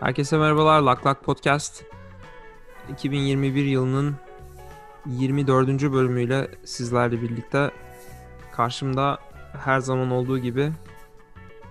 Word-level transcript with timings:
Herkese 0.00 0.38
merhabalar. 0.38 0.80
Lak 0.80 1.06
Lak 1.06 1.24
Podcast 1.24 1.82
2021 2.92 3.64
yılının 3.64 4.16
24. 5.06 5.68
bölümüyle 5.92 6.48
sizlerle 6.64 7.22
birlikte 7.22 7.70
karşımda 8.52 9.18
her 9.64 9.80
zaman 9.80 10.10
olduğu 10.10 10.38
gibi 10.38 10.72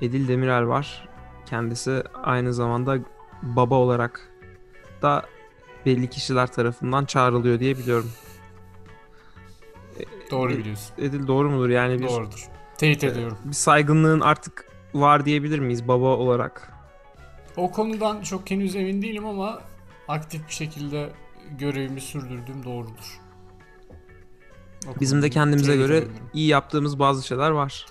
Edil 0.02 0.28
Demirel 0.28 0.68
var. 0.68 1.10
Kendisi 1.46 2.04
aynı 2.24 2.54
zamanda 2.54 2.98
baba 3.44 3.76
olarak 3.76 4.30
da 5.02 5.26
belli 5.86 6.10
kişiler 6.10 6.48
tarafından 6.48 7.06
çağrılıyor 7.06 7.60
diye 7.60 7.78
biliyorum. 7.78 8.12
Doğru 10.32 10.52
E- 10.54 10.58
biliyorsun. 10.58 10.96
Edil 10.98 11.28
doğru 11.28 11.50
mudur? 11.50 11.70
Yani 11.70 12.00
bir, 12.00 12.08
Doğrudur. 12.08 12.48
Teyit 12.78 13.04
ediyorum. 13.04 13.38
bir 13.46 13.54
saygınlığın 13.54 14.20
artık 14.20 14.66
var 14.94 15.26
diyebilir 15.26 15.60
miyiz 15.60 15.88
baba 15.88 16.06
olarak? 16.06 16.74
O 17.58 17.72
konudan 17.72 18.22
çok 18.22 18.52
henüz 18.52 18.76
emin 18.76 19.02
değilim 19.02 19.26
ama 19.26 19.62
aktif 20.08 20.48
bir 20.48 20.54
şekilde 20.54 21.10
görevimi 21.60 22.02
sürdürdüğüm 22.02 22.64
doğrudur. 22.64 23.20
O 24.88 25.00
Bizim 25.00 25.22
de 25.22 25.30
kendimize 25.30 25.76
göre 25.76 25.98
edebilirim. 25.98 26.24
iyi 26.34 26.48
yaptığımız 26.48 27.00
bazı 27.00 27.28
şeyler 27.28 27.50
var 27.52 27.86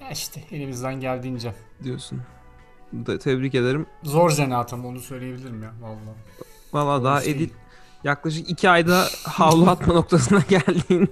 Ya 0.00 0.10
işte 0.10 0.40
elimizden 0.50 1.00
geldiğince. 1.00 1.54
diyorsun. 1.84 2.22
Da, 2.92 3.18
tebrik 3.18 3.54
ederim. 3.54 3.86
Zor 4.02 4.30
zanaat 4.30 4.72
ama 4.72 4.88
onu 4.88 5.00
söyleyebilirim 5.00 5.62
ya 5.62 5.72
vallahi. 5.80 6.16
Valla 6.72 7.04
daha 7.04 7.20
şey. 7.20 7.32
Edil 7.32 7.50
yaklaşık 8.04 8.50
iki 8.50 8.70
ayda 8.70 9.04
havlu 9.24 9.70
atma 9.70 9.94
noktasına 9.94 10.42
geldiğin. 10.48 11.10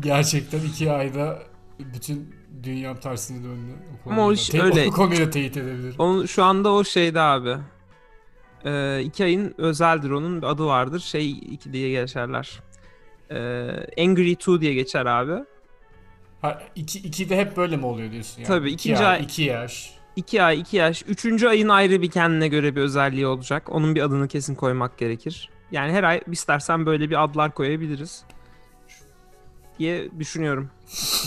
Gerçekten 0.00 0.60
iki 0.60 0.92
ayda 0.92 1.38
bütün 1.78 2.34
dünya 2.62 3.00
tersine 3.00 3.44
döndü. 3.44 3.72
O 4.06 4.10
Ama 4.10 4.26
o 4.26 4.32
iş 4.32 4.54
öyle. 4.54 4.86
O 4.88 4.90
konuyu 4.90 5.30
teyit 5.30 5.56
edebilirim. 5.56 5.94
Onun, 5.98 6.26
şu 6.26 6.44
anda 6.44 6.72
o 6.72 6.84
şeyde 6.84 7.20
abi. 7.20 7.56
Ee, 8.64 9.00
iki 9.02 9.24
ayın 9.24 9.54
özeldir 9.58 10.10
onun 10.10 10.42
adı 10.42 10.66
vardır. 10.66 11.00
Şey 11.00 11.30
iki 11.30 11.72
diye 11.72 11.90
geçerler. 11.90 12.60
Ee, 13.30 14.04
Angry 14.04 14.30
2 14.32 14.60
diye 14.60 14.74
geçer 14.74 15.06
abi. 15.06 15.44
Ha, 16.42 16.62
iki, 16.74 16.98
iki 16.98 17.28
de 17.28 17.36
hep 17.36 17.56
böyle 17.56 17.76
mi 17.76 17.86
oluyor 17.86 18.10
diyorsun 18.12 18.36
yani? 18.36 18.46
Tabii, 18.46 18.70
İki 18.70 18.88
ikinci 18.88 19.04
ay, 19.04 19.16
ay- 19.16 19.22
iki 19.22 19.42
yaş. 19.42 19.94
İki 20.16 20.42
ay, 20.42 20.60
iki 20.60 20.76
yaş. 20.76 21.04
Üçüncü 21.08 21.48
ayın 21.48 21.68
ayrı 21.68 22.02
bir 22.02 22.10
kendine 22.10 22.48
göre 22.48 22.76
bir 22.76 22.80
özelliği 22.80 23.26
olacak. 23.26 23.68
Onun 23.68 23.94
bir 23.94 24.02
adını 24.02 24.28
kesin 24.28 24.54
koymak 24.54 24.98
gerekir. 24.98 25.50
Yani 25.70 25.92
her 25.92 26.04
ay 26.04 26.20
istersen 26.30 26.86
böyle 26.86 27.10
bir 27.10 27.24
adlar 27.24 27.54
koyabiliriz. 27.54 28.24
Diye 29.78 30.08
düşünüyorum. 30.18 30.70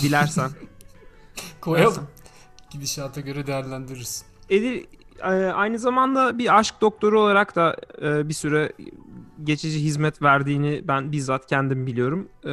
Dilersen. 0.02 0.50
Koyalım. 1.60 2.08
Gidişata 2.70 3.20
göre 3.20 3.46
değerlendiririz. 3.46 4.24
Edil 4.50 4.84
e, 5.20 5.26
aynı 5.28 5.78
zamanda 5.78 6.38
bir 6.38 6.58
aşk 6.58 6.74
doktoru 6.80 7.20
olarak 7.20 7.56
da 7.56 7.76
e, 8.02 8.28
bir 8.28 8.34
süre 8.34 8.72
geçici 9.44 9.82
hizmet 9.82 10.22
verdiğini 10.22 10.88
ben 10.88 11.12
bizzat 11.12 11.46
kendim 11.46 11.86
biliyorum. 11.86 12.28
E, 12.44 12.52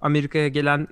Amerika'ya 0.00 0.48
gelen 0.48 0.88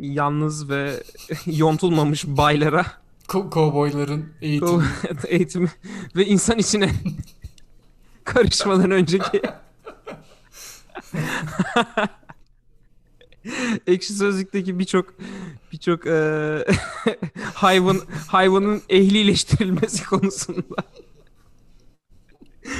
yalnız 0.00 0.70
ve 0.70 1.02
yontulmamış 1.46 2.26
baylara 2.26 2.86
Ko- 3.28 3.50
kovboyların 3.50 4.32
eğitimi. 4.40 4.84
eğitimi 5.28 5.68
ve 6.16 6.26
insan 6.26 6.58
içine 6.58 6.90
karışmadan 8.24 8.90
önceki 8.90 9.42
Ekşi 13.86 14.12
Sözlük'teki 14.12 14.78
birçok 14.78 15.14
birçok 15.72 16.06
e, 16.06 16.64
hayvan 17.54 18.00
hayvanın 18.28 18.82
ehlileştirilmesi 18.88 20.04
konusunda 20.04 20.76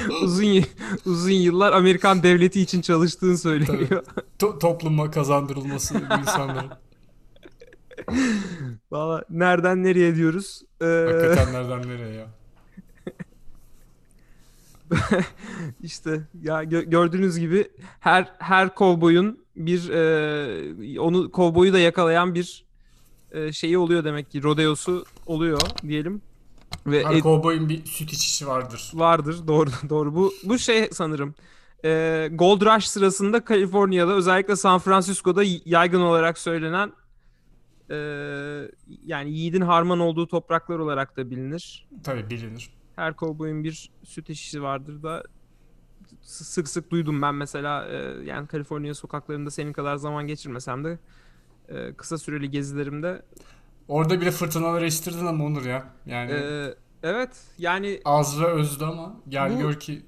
uzun 0.23 0.63
uzun 1.05 1.31
yıllar 1.31 1.73
Amerikan 1.73 2.23
devleti 2.23 2.61
için 2.61 2.81
çalıştığını 2.81 3.37
söyleniyor. 3.37 4.03
To- 4.39 4.59
topluma 4.59 5.11
kazandırılması 5.11 5.93
insanların. 6.19 6.71
Valla 8.91 9.23
nereden 9.29 9.83
nereye 9.83 10.15
diyoruz? 10.15 10.61
E, 10.81 10.85
Hakikaten 10.85 11.53
nereden 11.53 11.89
nereye 11.89 12.13
ya. 12.15 12.27
işte 15.83 16.21
ya 16.41 16.63
gö- 16.63 16.89
gördüğünüz 16.89 17.39
gibi 17.39 17.67
her 17.99 18.33
her 18.39 18.75
kovboyun 18.75 19.45
bir 19.55 19.89
e, 19.89 20.99
onu 20.99 21.31
kovboyu 21.31 21.73
da 21.73 21.79
yakalayan 21.79 22.35
bir 22.35 22.65
e, 23.31 23.51
şeyi 23.51 23.77
oluyor 23.77 24.03
demek 24.03 24.31
ki 24.31 24.43
rodeosu 24.43 25.05
oluyor 25.25 25.61
diyelim 25.87 26.21
ve 26.87 27.03
Her 27.03 27.13
Ed- 27.15 27.21
kovboyun 27.21 27.69
bir 27.69 27.85
süt 27.85 28.13
içişi 28.13 28.47
vardır. 28.47 28.91
vardır 28.93 29.47
doğru 29.47 29.69
doğru 29.89 30.15
bu 30.15 30.33
bu 30.43 30.57
şey 30.59 30.89
sanırım 30.91 31.35
e, 31.85 32.29
Gold 32.31 32.61
Rush 32.61 32.85
sırasında 32.85 33.45
Kaliforniya'da 33.45 34.13
özellikle 34.13 34.55
San 34.55 34.79
Francisco'da 34.79 35.43
yaygın 35.65 36.01
olarak 36.01 36.37
söylenen 36.37 36.91
e, 37.89 37.95
yani 39.05 39.31
yiğidin 39.31 39.61
harman 39.61 39.99
olduğu 39.99 40.27
topraklar 40.27 40.79
olarak 40.79 41.17
da 41.17 41.29
bilinir. 41.31 41.87
Tabii 42.03 42.29
bilinir. 42.29 42.69
Her 42.95 43.13
kovboyun 43.13 43.63
bir 43.63 43.91
süt 44.03 44.29
eşisi 44.29 44.63
vardır 44.63 45.03
da 45.03 45.23
sık 46.21 46.67
sık 46.67 46.91
duydum 46.91 47.21
ben 47.21 47.35
mesela 47.35 47.87
e, 47.87 47.95
yani 48.25 48.47
Kaliforniya 48.47 48.93
sokaklarında 48.93 49.51
senin 49.51 49.73
kadar 49.73 49.95
zaman 49.95 50.27
geçirmesem 50.27 50.83
de 50.83 50.99
e, 51.69 51.93
kısa 51.93 52.17
süreli 52.17 52.51
gezilerimde 52.51 53.21
Orada 53.87 54.21
bile 54.21 54.31
fırtınalar 54.31 54.81
estirdin 54.81 55.25
ama 55.25 55.45
Onur 55.45 55.65
ya. 55.65 55.85
Yani 56.05 56.31
e, 56.31 56.75
evet 57.03 57.29
yani 57.57 58.01
az 58.05 58.41
ve 58.41 58.45
özdü 58.45 58.85
ama 58.85 59.15
gel 59.29 59.55
Bu 59.55 59.59
gör 59.59 59.79
ki 59.79 60.05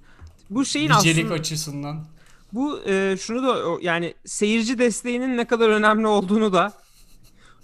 bu 0.50 0.66
şeyin 0.66 0.90
nicelik 0.90 1.26
aslında 1.26 1.34
açısından 1.34 2.06
bu 2.54 2.80
e, 2.86 3.18
şunu 3.20 3.44
da 3.44 3.78
yani 3.82 4.14
seyirci 4.26 4.78
desteğinin 4.80 5.38
ne 5.38 5.46
kadar 5.48 5.70
önemli 5.70 6.08
olduğunu 6.08 6.54
da 6.54 6.74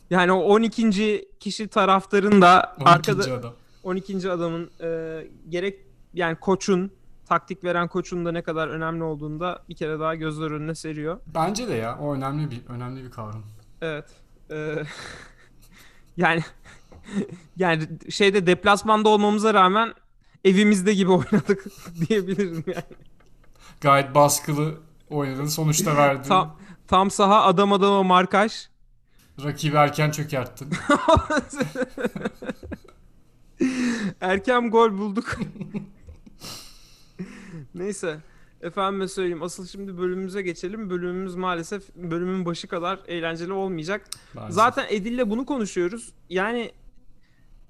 yani 0.09 0.31
o 0.31 0.39
12. 0.39 1.25
kişi 1.39 1.67
taraftarın 1.67 2.41
da 2.41 2.75
12. 2.79 2.91
arkada 2.91 3.33
adam. 3.33 3.53
12. 3.83 4.31
adamın 4.31 4.71
e, 4.81 5.21
gerek 5.49 5.79
yani 6.13 6.35
koçun 6.35 6.91
taktik 7.25 7.63
veren 7.63 7.87
koçun 7.87 8.25
da 8.25 8.31
ne 8.31 8.41
kadar 8.41 8.67
önemli 8.67 9.03
olduğunu 9.03 9.39
da 9.39 9.63
bir 9.69 9.75
kere 9.75 9.99
daha 9.99 10.15
gözler 10.15 10.51
önüne 10.51 10.75
seriyor. 10.75 11.19
Bence 11.27 11.67
de 11.67 11.73
ya 11.73 11.97
o 11.99 12.15
önemli 12.15 12.51
bir 12.51 12.61
önemli 12.69 13.03
bir 13.03 13.11
kavram. 13.11 13.43
Evet. 13.81 14.05
Ee, 14.51 14.75
yani 16.17 16.43
yani 17.57 17.87
şeyde 18.09 18.47
deplasmanda 18.47 19.09
olmamıza 19.09 19.53
rağmen 19.53 19.93
evimizde 20.45 20.93
gibi 20.93 21.11
oynadık 21.11 21.65
diyebilirim 22.09 22.63
yani. 22.67 22.83
Gayet 23.81 24.15
baskılı 24.15 24.73
oynadın 25.09 25.45
sonuçta 25.45 25.97
verdin. 25.97 26.29
Tam 26.29 26.57
tam 26.87 27.11
saha 27.11 27.43
adam 27.43 27.73
adama 27.73 28.03
markaj. 28.03 28.53
Rakibi 29.43 29.75
erken 29.75 30.11
çökerttin. 30.11 30.69
Erken 34.21 34.71
gol 34.71 34.97
bulduk. 34.97 35.35
Neyse. 37.75 38.17
Efendime 38.61 39.07
söyleyeyim. 39.07 39.43
Asıl 39.43 39.67
şimdi 39.67 39.97
bölümümüze 39.97 40.41
geçelim. 40.41 40.89
Bölümümüz 40.89 41.35
maalesef 41.35 41.95
bölümün 41.95 42.45
başı 42.45 42.67
kadar 42.67 42.99
eğlenceli 43.07 43.53
olmayacak. 43.53 44.09
Maalesef. 44.33 44.55
Zaten 44.55 44.85
Edil'le 44.89 45.29
bunu 45.29 45.45
konuşuyoruz. 45.45 46.13
Yani 46.29 46.71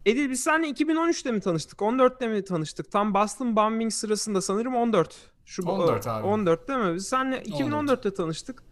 Edil 0.05 0.29
biz 0.29 0.43
seninle 0.43 0.69
2013'te 0.69 1.31
mi 1.31 1.39
tanıştık? 1.39 1.79
14'te 1.79 2.27
mi 2.27 2.43
tanıştık? 2.43 2.91
Tam 2.91 3.13
Boston 3.13 3.55
Bombing 3.55 3.93
sırasında 3.93 4.41
sanırım 4.41 4.75
14. 4.75 5.15
Şu 5.45 5.63
14 5.63 6.07
abi. 6.07 6.27
14 6.27 6.67
değil 6.67 6.79
mi? 6.79 6.95
Biz 6.95 7.07
seninle 7.07 7.41
2014'te 7.41 8.13
tanıştık. 8.13 8.63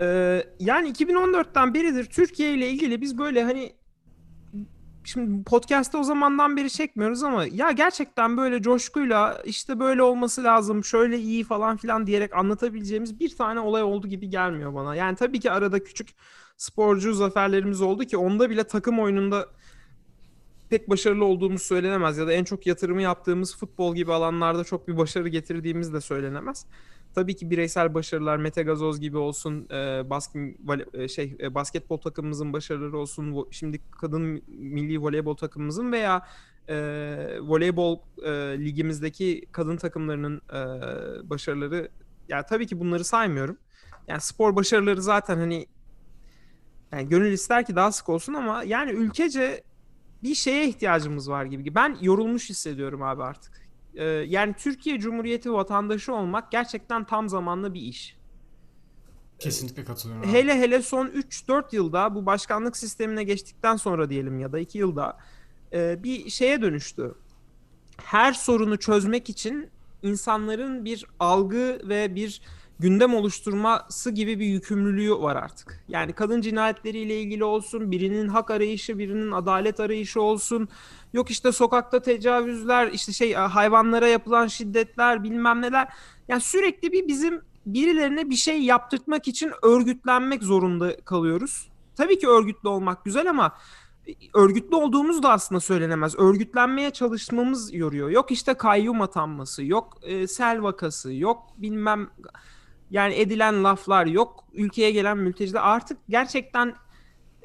Ee, 0.00 0.46
yani 0.60 0.92
2014'ten 0.92 1.74
beridir 1.74 2.04
Türkiye 2.04 2.54
ile 2.54 2.70
ilgili 2.70 3.00
biz 3.00 3.18
böyle 3.18 3.44
hani 3.44 3.72
şimdi 5.04 5.44
podcast'te 5.44 5.98
o 5.98 6.02
zamandan 6.02 6.56
beri 6.56 6.70
çekmiyoruz 6.70 7.22
ama 7.22 7.44
ya 7.52 7.70
gerçekten 7.70 8.36
böyle 8.36 8.62
coşkuyla 8.62 9.42
işte 9.44 9.80
böyle 9.80 10.02
olması 10.02 10.44
lazım, 10.44 10.84
şöyle 10.84 11.18
iyi 11.18 11.44
falan 11.44 11.76
filan 11.76 12.06
diyerek 12.06 12.34
anlatabileceğimiz 12.34 13.20
bir 13.20 13.36
tane 13.36 13.60
olay 13.60 13.82
oldu 13.82 14.08
gibi 14.08 14.30
gelmiyor 14.30 14.74
bana. 14.74 14.94
Yani 14.94 15.16
tabii 15.16 15.40
ki 15.40 15.50
arada 15.50 15.84
küçük 15.84 16.08
sporcu 16.56 17.14
zaferlerimiz 17.14 17.80
oldu 17.80 18.04
ki 18.04 18.16
onda 18.16 18.50
bile 18.50 18.64
takım 18.64 19.00
oyununda 19.00 19.48
pek 20.70 20.90
başarılı 20.90 21.24
olduğumuz 21.24 21.62
söylenemez 21.62 22.18
ya 22.18 22.26
da 22.26 22.32
en 22.32 22.44
çok 22.44 22.66
yatırımı 22.66 23.02
yaptığımız 23.02 23.56
futbol 23.56 23.94
gibi 23.94 24.12
alanlarda 24.12 24.64
çok 24.64 24.88
bir 24.88 24.96
başarı 24.96 25.28
getirdiğimiz 25.28 25.92
de 25.92 26.00
söylenemez. 26.00 26.66
Tabii 27.14 27.36
ki 27.36 27.50
bireysel 27.50 27.94
başarılar 27.94 28.36
Mete 28.36 28.62
Gazoz 28.62 29.00
gibi 29.00 29.16
olsun, 29.18 29.68
e, 29.70 30.10
basket, 30.10 30.60
vole- 30.60 31.02
e, 31.02 31.08
şey 31.08 31.36
e, 31.40 31.54
basketbol 31.54 31.96
takımımızın 31.96 32.52
başarıları 32.52 32.98
olsun, 32.98 33.46
şimdi 33.50 33.80
kadın 34.00 34.42
milli 34.48 35.02
voleybol 35.02 35.36
takımımızın 35.36 35.92
veya 35.92 36.26
e, 36.68 36.74
voleybol 37.40 37.98
e, 38.22 38.30
ligimizdeki 38.64 39.46
kadın 39.52 39.76
takımlarının 39.76 40.40
e, 40.50 40.60
başarıları 41.30 41.88
yani 42.28 42.44
tabii 42.48 42.66
ki 42.66 42.80
bunları 42.80 43.04
saymıyorum. 43.04 43.56
Yani 44.08 44.20
spor 44.20 44.56
başarıları 44.56 45.02
zaten 45.02 45.36
hani 45.36 45.66
yani 46.92 47.08
gönül 47.08 47.32
ister 47.32 47.66
ki 47.66 47.76
daha 47.76 47.92
sık 47.92 48.08
olsun 48.08 48.34
ama 48.34 48.62
yani 48.64 48.90
ülkece 48.90 49.64
bir 50.22 50.34
şeye 50.34 50.68
ihtiyacımız 50.68 51.30
var 51.30 51.44
gibi. 51.44 51.74
Ben 51.74 51.96
yorulmuş 52.00 52.50
hissediyorum 52.50 53.02
abi 53.02 53.22
artık. 53.22 53.61
Ee, 53.94 54.04
yani 54.04 54.54
Türkiye 54.54 55.00
Cumhuriyeti 55.00 55.52
vatandaşı 55.52 56.14
olmak 56.14 56.52
gerçekten 56.52 57.04
tam 57.04 57.28
zamanlı 57.28 57.74
bir 57.74 57.80
iş. 57.80 58.16
Kesinlikle 59.38 59.84
katılıyorum. 59.84 60.30
Abi. 60.30 60.32
Hele 60.32 60.58
hele 60.58 60.82
son 60.82 61.06
3-4 61.06 61.76
yılda 61.76 62.14
bu 62.14 62.26
başkanlık 62.26 62.76
sistemine 62.76 63.24
geçtikten 63.24 63.76
sonra 63.76 64.10
diyelim 64.10 64.38
ya 64.38 64.52
da 64.52 64.58
2 64.58 64.78
yılda 64.78 65.18
e, 65.72 66.02
bir 66.02 66.30
şeye 66.30 66.62
dönüştü. 66.62 67.14
Her 67.96 68.32
sorunu 68.32 68.78
çözmek 68.78 69.30
için 69.30 69.70
insanların 70.02 70.84
bir 70.84 71.06
algı 71.20 71.80
ve 71.84 72.14
bir 72.14 72.42
gündem 72.82 73.14
oluşturması 73.14 74.10
gibi 74.10 74.40
bir 74.40 74.46
yükümlülüğü 74.46 75.14
var 75.14 75.36
artık. 75.36 75.84
Yani 75.88 76.12
kadın 76.12 76.40
cinayetleriyle 76.40 77.20
ilgili 77.20 77.44
olsun, 77.44 77.90
birinin 77.90 78.28
hak 78.28 78.50
arayışı, 78.50 78.98
birinin 78.98 79.32
adalet 79.32 79.80
arayışı 79.80 80.22
olsun. 80.22 80.68
Yok 81.12 81.30
işte 81.30 81.52
sokakta 81.52 82.02
tecavüzler, 82.02 82.88
işte 82.92 83.12
şey 83.12 83.32
hayvanlara 83.32 84.08
yapılan 84.08 84.46
şiddetler, 84.46 85.24
bilmem 85.24 85.62
neler. 85.62 85.88
Yani 86.28 86.40
sürekli 86.40 86.92
bir 86.92 87.08
bizim 87.08 87.40
birilerine 87.66 88.30
bir 88.30 88.36
şey 88.36 88.62
yaptırtmak 88.62 89.28
için 89.28 89.52
örgütlenmek 89.62 90.42
zorunda 90.42 90.96
kalıyoruz. 90.96 91.68
Tabii 91.96 92.18
ki 92.18 92.28
örgütlü 92.28 92.68
olmak 92.68 93.04
güzel 93.04 93.30
ama 93.30 93.52
örgütlü 94.34 94.76
olduğumuz 94.76 95.22
da 95.22 95.32
aslında 95.32 95.60
söylenemez. 95.60 96.18
Örgütlenmeye 96.18 96.90
çalışmamız 96.90 97.74
yoruyor. 97.74 98.10
Yok 98.10 98.30
işte 98.30 98.54
kayyum 98.54 99.02
atanması, 99.02 99.64
yok 99.64 99.98
e, 100.02 100.26
sel 100.26 100.62
vakası, 100.62 101.12
yok 101.12 101.42
bilmem 101.56 102.10
yani 102.92 103.14
edilen 103.14 103.64
laflar, 103.64 104.06
yok 104.06 104.44
ülkeye 104.52 104.90
gelen 104.90 105.18
mülteciler. 105.18 105.60
Artık 105.64 105.98
gerçekten 106.08 106.74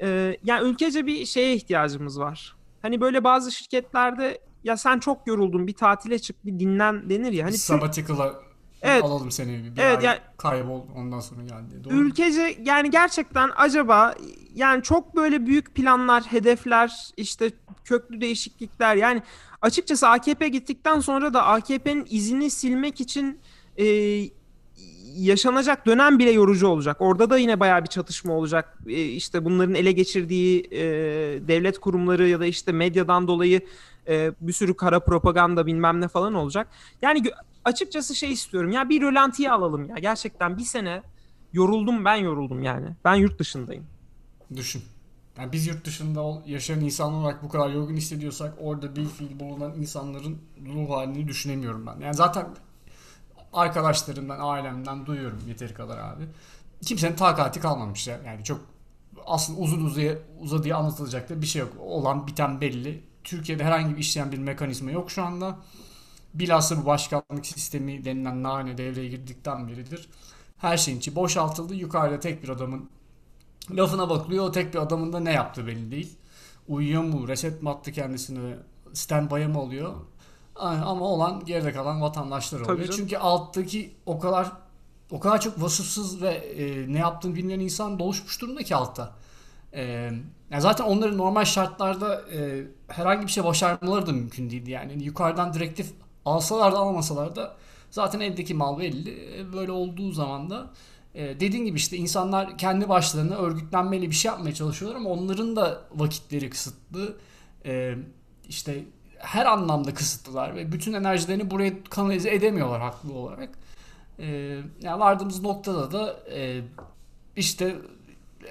e, 0.02 0.36
yani 0.44 0.68
ülkece 0.68 1.06
bir 1.06 1.26
şeye 1.26 1.54
ihtiyacımız 1.54 2.20
var. 2.20 2.56
Hani 2.82 3.00
böyle 3.00 3.24
bazı 3.24 3.52
şirketlerde 3.52 4.40
ya 4.64 4.76
sen 4.76 4.98
çok 4.98 5.26
yoruldun 5.26 5.66
bir 5.66 5.72
tatile 5.72 6.18
çık 6.18 6.46
bir 6.46 6.60
dinlen 6.60 7.10
denir 7.10 7.32
ya. 7.32 7.46
Hani 7.46 7.58
Sabbatical'a 7.58 8.34
evet, 8.82 9.04
alalım 9.04 9.30
seni 9.30 9.48
bir 9.48 9.82
evet, 9.82 9.98
ay 9.98 10.04
yani, 10.04 10.18
kaybol 10.36 10.82
ondan 10.96 11.20
sonra 11.20 11.42
geldi. 11.42 11.84
Doğru 11.84 11.94
ülkece 11.94 12.58
yani 12.62 12.90
gerçekten 12.90 13.50
acaba 13.56 14.14
yani 14.54 14.82
çok 14.82 15.16
böyle 15.16 15.46
büyük 15.46 15.74
planlar, 15.74 16.24
hedefler, 16.24 17.10
işte 17.16 17.50
köklü 17.84 18.20
değişiklikler 18.20 18.96
yani 18.96 19.22
açıkçası 19.62 20.08
AKP 20.08 20.48
gittikten 20.48 21.00
sonra 21.00 21.34
da 21.34 21.46
AKP'nin 21.46 22.06
izini 22.10 22.50
silmek 22.50 23.00
için 23.00 23.40
e, 23.76 23.84
yaşanacak 25.18 25.86
dönem 25.86 26.18
bile 26.18 26.30
yorucu 26.30 26.66
olacak. 26.66 26.96
Orada 27.00 27.30
da 27.30 27.38
yine 27.38 27.60
bayağı 27.60 27.82
bir 27.82 27.88
çatışma 27.88 28.32
olacak. 28.32 28.78
E, 28.86 29.04
işte 29.04 29.44
bunların 29.44 29.74
ele 29.74 29.92
geçirdiği 29.92 30.68
e, 30.70 30.80
devlet 31.48 31.78
kurumları 31.78 32.28
ya 32.28 32.40
da 32.40 32.46
işte 32.46 32.72
medyadan 32.72 33.28
dolayı 33.28 33.60
e, 34.08 34.32
bir 34.40 34.52
sürü 34.52 34.76
kara 34.76 35.00
propaganda 35.00 35.66
bilmem 35.66 36.00
ne 36.00 36.08
falan 36.08 36.34
olacak. 36.34 36.68
Yani 37.02 37.22
açıkçası 37.64 38.14
şey 38.14 38.32
istiyorum 38.32 38.72
ya 38.72 38.88
bir 38.88 39.02
rölantiye 39.02 39.50
alalım 39.50 39.88
ya. 39.88 39.96
Gerçekten 39.98 40.58
bir 40.58 40.64
sene 40.64 41.02
yoruldum 41.52 42.04
ben 42.04 42.16
yoruldum 42.16 42.62
yani. 42.62 42.86
Ben 43.04 43.14
yurt 43.14 43.38
dışındayım. 43.38 43.84
Düşün. 44.56 44.82
Yani 45.38 45.52
biz 45.52 45.66
yurt 45.66 45.84
dışında 45.84 46.42
yaşayan 46.46 46.80
insan 46.80 47.12
olarak 47.12 47.42
bu 47.42 47.48
kadar 47.48 47.70
yorgun 47.70 47.96
hissediyorsak 47.96 48.54
orada 48.60 48.96
bir 48.96 49.06
fiil 49.06 49.40
bulunan 49.40 49.72
insanların 49.76 50.38
ruh 50.74 50.90
halini 50.90 51.28
düşünemiyorum 51.28 51.86
ben. 51.86 52.04
Yani 52.04 52.14
zaten 52.14 52.46
arkadaşlarımdan, 53.52 54.38
ailemden 54.40 55.06
duyuyorum 55.06 55.42
yeteri 55.48 55.74
kadar 55.74 55.98
abi. 55.98 56.24
Kimsenin 56.82 57.16
takati 57.16 57.60
kalmamış 57.60 58.08
ya. 58.08 58.20
Yani 58.26 58.44
çok 58.44 58.60
aslında 59.26 59.60
uzun 59.60 59.84
uzadıya, 59.84 60.14
uzadıya 60.40 60.76
anlatılacak 60.76 61.30
da 61.30 61.42
bir 61.42 61.46
şey 61.46 61.62
yok. 61.62 61.72
Olan 61.80 62.26
biten 62.26 62.60
belli. 62.60 63.02
Türkiye'de 63.24 63.64
herhangi 63.64 63.94
bir 63.94 64.00
işleyen 64.00 64.32
bir 64.32 64.38
mekanizma 64.38 64.90
yok 64.90 65.10
şu 65.10 65.22
anda. 65.22 65.56
Bilhassa 66.34 66.82
bu 66.82 66.86
başkanlık 66.86 67.46
sistemi 67.46 68.04
denilen 68.04 68.42
nane 68.42 68.78
devreye 68.78 69.08
girdikten 69.08 69.68
beridir. 69.68 70.08
Her 70.58 70.76
şeyin 70.76 70.98
içi 70.98 71.14
boşaltıldı. 71.14 71.74
Yukarıda 71.74 72.20
tek 72.20 72.42
bir 72.42 72.48
adamın 72.48 72.90
lafına 73.70 74.10
bakılıyor. 74.10 74.44
O 74.44 74.52
tek 74.52 74.74
bir 74.74 74.78
adamın 74.78 75.12
da 75.12 75.20
ne 75.20 75.32
yaptığı 75.32 75.66
belli 75.66 75.90
değil. 75.90 76.16
Uyuyor 76.68 77.02
mu? 77.02 77.28
Reset 77.28 77.62
mi 77.62 77.70
attı 77.70 77.92
kendisini? 77.92 78.56
Standby'a 78.92 79.48
mı 79.48 79.60
oluyor? 79.62 79.94
Ama 80.58 81.04
olan 81.04 81.44
geride 81.44 81.72
kalan 81.72 82.00
vatandaşlar 82.00 82.60
oluyor. 82.60 82.88
Çünkü 82.96 83.16
alttaki 83.16 83.94
o 84.06 84.18
kadar 84.18 84.52
o 85.10 85.20
kadar 85.20 85.40
çok 85.40 85.62
vasıfsız 85.62 86.22
ve 86.22 86.30
e, 86.30 86.92
ne 86.92 86.98
yaptığını 86.98 87.34
bilmeyen 87.34 87.60
insan 87.60 87.98
doluşmuş 87.98 88.40
durumda 88.40 88.62
ki 88.62 88.76
altta. 88.76 89.12
E, 89.72 89.82
yani 90.50 90.60
zaten 90.62 90.84
onların 90.84 91.18
normal 91.18 91.44
şartlarda 91.44 92.22
e, 92.32 92.64
herhangi 92.88 93.26
bir 93.26 93.32
şey 93.32 93.44
başarmaları 93.44 94.06
da 94.06 94.12
mümkün 94.12 94.50
değildi. 94.50 94.70
Yani 94.70 95.04
yukarıdan 95.04 95.54
direktif 95.54 95.92
alsalar 96.24 96.72
da 96.72 96.78
almasalar 96.78 97.36
da 97.36 97.56
zaten 97.90 98.20
eldeki 98.20 98.54
mal 98.54 98.78
belli. 98.78 99.40
E, 99.40 99.52
böyle 99.52 99.72
olduğu 99.72 100.12
zaman 100.12 100.50
da 100.50 100.70
e, 101.14 101.40
dediğin 101.40 101.64
gibi 101.64 101.76
işte 101.76 101.96
insanlar 101.96 102.58
kendi 102.58 102.88
başlarına 102.88 103.34
örgütlenmeli 103.36 104.10
bir 104.10 104.14
şey 104.14 104.28
yapmaya 104.30 104.54
çalışıyorlar 104.54 105.00
ama 105.00 105.10
onların 105.10 105.56
da 105.56 105.80
vakitleri 105.94 106.50
kısıtlı. 106.50 107.16
E, 107.64 107.94
işte 108.48 108.84
her 109.18 109.46
anlamda 109.46 109.94
kısıtlılar 109.94 110.56
ve 110.56 110.72
bütün 110.72 110.92
enerjilerini 110.92 111.50
buraya 111.50 111.84
kanalize 111.90 112.34
edemiyorlar 112.34 112.80
haklı 112.80 113.12
olarak. 113.12 113.50
Ee, 114.18 114.60
yani 114.82 115.00
vardığımız 115.00 115.42
noktada 115.42 115.92
da 115.92 116.16
e, 116.32 116.60
işte 117.36 117.64
e, 118.44 118.50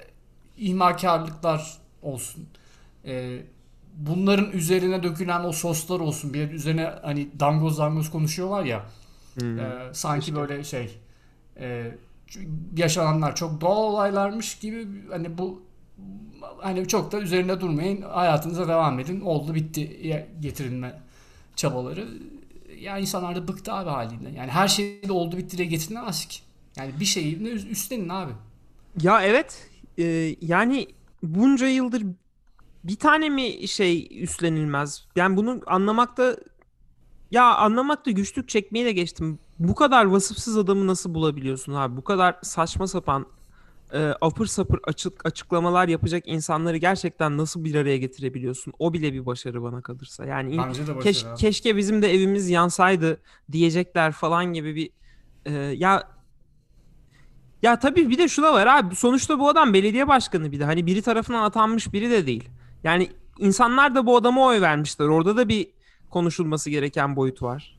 ihmalkarlıklar 0.58 1.78
olsun. 2.02 2.48
E, 3.06 3.42
bunların 3.94 4.52
üzerine 4.52 5.04
dökülen 5.04 5.44
o 5.44 5.52
soslar 5.52 6.00
olsun. 6.00 6.34
Bir 6.34 6.52
üzerine 6.52 6.94
hani 7.02 7.30
dangoz 7.40 7.78
dangoz 7.78 8.12
konuşuyorlar 8.12 8.64
ya. 8.64 8.86
Hmm. 9.40 9.60
E, 9.60 9.74
sanki 9.94 10.20
işte. 10.20 10.36
böyle 10.36 10.64
şey 10.64 11.00
e, 11.60 11.92
yaşananlar 12.76 13.36
çok 13.36 13.62
doğal 13.62 13.84
olaylarmış 13.84 14.60
gibi 14.60 14.88
hani 15.10 15.38
bu 15.38 15.67
hani 16.60 16.88
çok 16.88 17.12
da 17.12 17.22
üzerinde 17.22 17.62
durmayın. 17.62 18.02
Hayatınıza 18.02 18.68
devam 18.68 19.00
edin. 19.00 19.22
Oldu 19.22 19.56
bitti 19.56 20.24
getirilme 20.40 21.02
çabaları. 21.56 22.08
Yani 22.80 23.02
insanlar 23.02 23.36
da 23.36 23.48
bıktı 23.48 23.74
abi 23.74 23.90
halinden. 23.90 24.34
Yani 24.34 24.52
her 24.52 24.68
şey 24.68 25.04
de 25.08 25.12
oldu 25.12 25.38
bitti 25.38 25.58
diye 25.58 25.68
getirilemez 25.68 26.26
ki. 26.26 26.40
Yani 26.78 26.92
bir 27.00 27.06
şeyi 27.06 27.42
üstlenin 27.70 28.10
abi. 28.10 28.32
Ya 29.02 29.22
evet. 29.22 29.70
Ee, 29.98 30.36
yani 30.42 30.88
bunca 31.24 31.68
yıldır 31.68 32.04
bir 32.84 32.96
tane 32.96 33.30
mi 33.30 33.68
şey 33.68 34.08
üstlenilmez? 34.24 35.06
Yani 35.16 35.38
bunu 35.38 35.62
anlamakta 35.68 36.38
ya 37.32 37.56
anlamakta 37.56 38.12
güçlük 38.12 38.50
çekmeyi 38.50 38.86
de 38.86 38.92
geçtim. 38.92 39.40
Bu 39.60 39.76
kadar 39.76 40.06
vasıfsız 40.06 40.58
adamı 40.58 40.88
nasıl 40.88 41.14
bulabiliyorsun 41.14 41.74
abi? 41.74 41.98
Bu 41.98 42.04
kadar 42.04 42.36
saçma 42.42 42.88
sapan 42.88 43.26
e, 43.94 44.14
apır 44.22 44.46
sapır 44.46 44.80
açık 44.84 45.26
açıklamalar 45.26 45.88
yapacak 45.88 46.24
insanları 46.28 46.78
gerçekten 46.78 47.38
nasıl 47.38 47.64
bir 47.64 47.76
araya 47.76 47.98
getirebiliyorsun? 47.98 48.74
O 48.80 48.94
bile 48.94 49.14
bir 49.14 49.26
başarı 49.26 49.64
bana 49.64 49.82
kalırsa. 49.82 50.26
Yani 50.26 50.58
Bence 50.58 50.88
de 50.88 50.96
başarı 50.96 51.04
keş, 51.04 51.26
keşke 51.38 51.78
bizim 51.78 52.02
de 52.02 52.14
evimiz 52.14 52.50
yansaydı 52.50 53.22
diyecekler 53.52 54.12
falan 54.12 54.54
gibi 54.54 54.76
bir 54.76 54.90
e, 55.46 55.54
ya 55.54 56.18
ya 57.62 57.80
tabii 57.80 58.10
bir 58.10 58.18
de 58.18 58.28
şu 58.28 58.44
da 58.44 58.54
var 58.54 58.68
abi. 58.68 58.96
Sonuçta 58.96 59.40
bu 59.40 59.50
adam 59.50 59.74
belediye 59.74 60.08
başkanı 60.08 60.52
bir 60.52 60.60
de. 60.60 60.66
Hani 60.66 60.86
biri 60.86 61.02
tarafından 61.02 61.44
atanmış 61.44 61.94
biri 61.94 62.10
de 62.10 62.28
değil. 62.28 62.50
Yani 62.84 63.10
insanlar 63.40 63.96
da 63.96 64.06
bu 64.06 64.18
adama 64.18 64.46
oy 64.46 64.62
vermişler. 64.62 65.06
Orada 65.06 65.38
da 65.38 65.50
bir 65.50 65.68
konuşulması 66.10 66.70
gereken 66.70 67.16
boyut 67.16 67.42
var. 67.42 67.77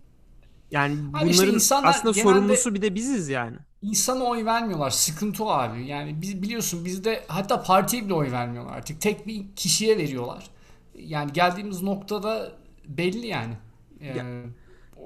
Yani 0.71 0.97
bunların 1.13 1.57
işte 1.57 1.75
aslında 1.75 2.13
genelde... 2.13 2.23
sorumlusu 2.23 2.75
bir 2.75 2.83
de 2.83 2.95
biziz 2.95 3.29
yani. 3.29 3.57
İnsana 3.83 4.25
oy 4.25 4.45
vermiyorlar. 4.45 4.91
Sıkıntı 4.91 5.45
o 5.45 5.49
abi. 5.49 5.87
Yani 5.87 6.23
biz 6.23 6.43
biliyorsun 6.43 6.85
bizde 6.85 7.25
hatta 7.29 7.63
partiye 7.63 8.05
bile 8.05 8.15
oy 8.15 8.33
vermiyorlar 8.33 8.77
artık. 8.77 9.01
Tek 9.01 9.27
bir 9.27 9.45
kişiye 9.57 9.99
veriyorlar. 9.99 10.51
Yani 10.95 11.33
geldiğimiz 11.33 11.83
noktada 11.83 12.53
belli 12.89 13.27
yani. 13.27 13.55
Ee, 14.01 14.43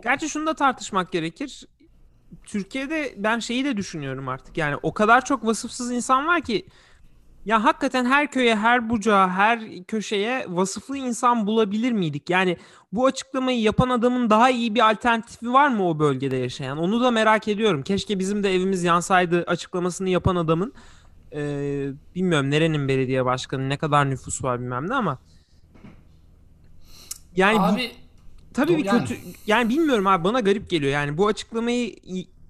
Gerçi 0.02 0.28
şunu 0.28 0.46
da 0.46 0.54
tartışmak 0.54 1.12
gerekir. 1.12 1.66
Türkiye'de 2.44 3.14
ben 3.16 3.38
şeyi 3.38 3.64
de 3.64 3.76
düşünüyorum 3.76 4.28
artık. 4.28 4.56
Yani 4.58 4.76
o 4.82 4.94
kadar 4.94 5.24
çok 5.24 5.46
vasıfsız 5.46 5.92
insan 5.92 6.26
var 6.26 6.42
ki 6.42 6.66
ya 7.44 7.64
hakikaten 7.64 8.04
her 8.04 8.30
köye, 8.30 8.56
her 8.56 8.90
bucağa, 8.90 9.30
her 9.30 9.84
köşeye 9.84 10.46
vasıflı 10.48 10.96
insan 10.96 11.46
bulabilir 11.46 11.92
miydik? 11.92 12.30
Yani 12.30 12.56
bu 12.92 13.06
açıklamayı 13.06 13.60
yapan 13.60 13.88
adamın 13.88 14.30
daha 14.30 14.50
iyi 14.50 14.74
bir 14.74 14.90
alternatifi 14.90 15.52
var 15.52 15.68
mı 15.68 15.88
o 15.88 15.98
bölgede 15.98 16.36
yaşayan? 16.36 16.78
Onu 16.78 17.00
da 17.00 17.10
merak 17.10 17.48
ediyorum. 17.48 17.82
Keşke 17.82 18.18
bizim 18.18 18.42
de 18.42 18.54
evimiz 18.54 18.84
yansaydı 18.84 19.44
açıklamasını 19.46 20.08
yapan 20.08 20.36
adamın. 20.36 20.72
Ee, 21.32 21.90
bilmiyorum 22.14 22.50
nerenin 22.50 22.88
belediye 22.88 23.24
başkanı, 23.24 23.68
ne 23.68 23.76
kadar 23.76 24.10
nüfus 24.10 24.44
var 24.44 24.60
bilmem 24.60 24.88
ne 24.88 24.94
ama. 24.94 25.18
Yani 27.36 27.60
abi, 27.60 27.80
bu, 27.80 28.54
tabii 28.54 28.76
bir 28.76 28.84
yani. 28.84 29.00
kötü 29.00 29.20
yani 29.46 29.68
bilmiyorum 29.68 30.06
abi 30.06 30.24
bana 30.24 30.40
garip 30.40 30.70
geliyor. 30.70 30.92
Yani 30.92 31.18
bu 31.18 31.26
açıklamayı 31.26 31.96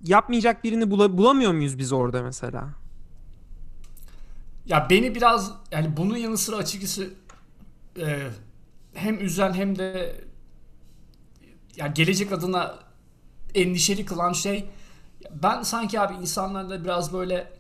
yapmayacak 0.04 0.64
birini 0.64 0.90
bula, 0.90 1.18
bulamıyor 1.18 1.52
muyuz 1.52 1.78
biz 1.78 1.92
orada 1.92 2.22
mesela? 2.22 2.81
Ya 4.66 4.86
beni 4.90 5.14
biraz 5.14 5.52
yani 5.70 5.96
bunun 5.96 6.16
yanı 6.16 6.38
sıra 6.38 6.56
açıkçası 6.56 7.10
e, 8.00 8.28
hem 8.94 9.20
üzen 9.20 9.52
hem 9.52 9.78
de 9.78 10.20
ya 11.76 11.86
gelecek 11.86 12.32
adına 12.32 12.78
endişeli 13.54 14.04
kılan 14.04 14.32
şey 14.32 14.68
ben 15.30 15.62
sanki 15.62 16.00
abi 16.00 16.14
insanlarda 16.14 16.84
biraz 16.84 17.12
böyle 17.12 17.52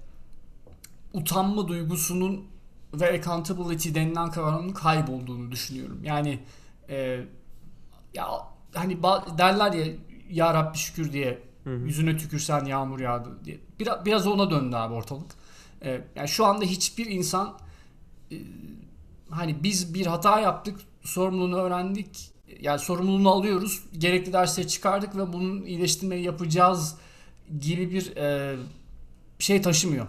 utanma 1.12 1.68
duygusunun 1.68 2.44
ve 2.94 3.18
accountability 3.18 3.94
denilen 3.94 4.30
kavramın 4.30 4.72
kaybolduğunu 4.72 5.50
düşünüyorum. 5.50 6.00
Yani 6.04 6.38
e, 6.88 7.20
ya 8.14 8.26
hani 8.74 9.02
derler 9.38 9.72
ya 9.72 9.86
ya 10.30 10.54
Rabbi 10.54 10.78
şükür 10.78 11.12
diye 11.12 11.42
hı 11.64 11.70
hı. 11.70 11.86
yüzüne 11.86 12.16
tükürsen 12.16 12.64
yağmur 12.64 13.00
yağdı 13.00 13.44
diye. 13.44 13.60
Biraz, 13.80 14.04
biraz 14.04 14.26
ona 14.26 14.50
döndü 14.50 14.76
abi 14.76 14.94
ortalık. 14.94 15.41
E, 15.84 16.00
yani 16.16 16.28
şu 16.28 16.46
anda 16.46 16.64
hiçbir 16.64 17.06
insan 17.06 17.58
e, 18.32 18.36
hani 19.30 19.62
biz 19.62 19.94
bir 19.94 20.06
hata 20.06 20.40
yaptık, 20.40 20.80
sorumluluğunu 21.02 21.56
öğrendik. 21.56 22.32
Yani 22.60 22.78
sorumluluğunu 22.78 23.30
alıyoruz. 23.30 23.82
Gerekli 23.98 24.32
dersleri 24.32 24.68
çıkardık 24.68 25.16
ve 25.16 25.32
bunun 25.32 25.62
iyileştirmeyi 25.62 26.24
yapacağız 26.24 26.96
gibi 27.60 27.90
bir 27.90 28.16
e, 28.16 28.56
şey 29.38 29.62
taşımıyor. 29.62 30.06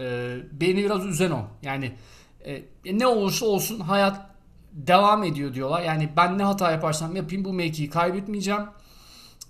E, 0.00 0.36
beni 0.52 0.76
biraz 0.76 1.06
üzen 1.06 1.30
o. 1.30 1.44
Yani 1.62 1.92
e, 2.46 2.62
ne 2.98 3.06
olursa 3.06 3.46
olsun 3.46 3.80
hayat 3.80 4.30
devam 4.72 5.24
ediyor 5.24 5.54
diyorlar. 5.54 5.82
Yani 5.82 6.08
ben 6.16 6.38
ne 6.38 6.42
hata 6.42 6.70
yaparsam 6.70 7.16
yapayım 7.16 7.44
bu 7.44 7.52
mevkiyi 7.52 7.90
kaybetmeyeceğim. 7.90 8.62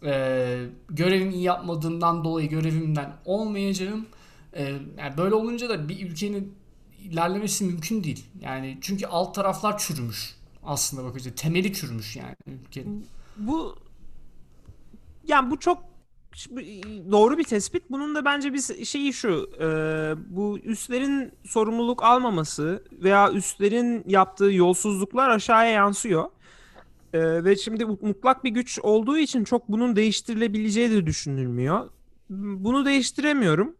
E, 0.04 0.66
görevimi 0.88 1.34
iyi 1.34 1.42
yapmadığımdan 1.42 2.24
dolayı 2.24 2.48
görevimden 2.48 3.12
olmayacağım. 3.24 4.06
E, 4.56 4.62
yani 4.98 5.16
böyle 5.16 5.34
olunca 5.34 5.68
da 5.68 5.88
bir 5.88 6.10
ülkenin 6.10 6.54
ilerlemesi 7.02 7.64
mümkün 7.64 8.04
değil. 8.04 8.26
Yani 8.40 8.78
çünkü 8.80 9.06
alt 9.06 9.34
taraflar 9.34 9.78
çürümüş 9.78 10.36
aslında 10.64 11.04
bakınca. 11.04 11.34
Temeli 11.34 11.72
çürümüş 11.72 12.16
yani 12.16 12.36
ülkenin. 12.46 13.06
Bu 13.36 13.76
yani 15.28 15.50
bu 15.50 15.58
çok 15.58 15.82
doğru 17.10 17.38
bir 17.38 17.44
tespit. 17.44 17.90
Bunun 17.90 18.14
da 18.14 18.24
bence 18.24 18.52
bir 18.52 18.84
şeyi 18.84 19.12
şu. 19.12 19.50
E, 19.60 19.66
bu 20.36 20.58
üstlerin 20.58 21.32
sorumluluk 21.44 22.02
almaması 22.02 22.84
veya 22.92 23.32
üstlerin 23.32 24.04
yaptığı 24.06 24.52
yolsuzluklar 24.52 25.30
aşağıya 25.30 25.70
yansıyor. 25.70 26.24
E, 27.12 27.44
ve 27.44 27.56
şimdi 27.56 27.84
mutlak 27.84 28.44
bir 28.44 28.50
güç 28.50 28.78
olduğu 28.82 29.18
için 29.18 29.44
çok 29.44 29.68
bunun 29.68 29.96
değiştirilebileceği 29.96 30.90
de 30.90 31.06
düşünülmüyor. 31.06 31.90
Bunu 32.30 32.84
değiştiremiyorum 32.84 33.76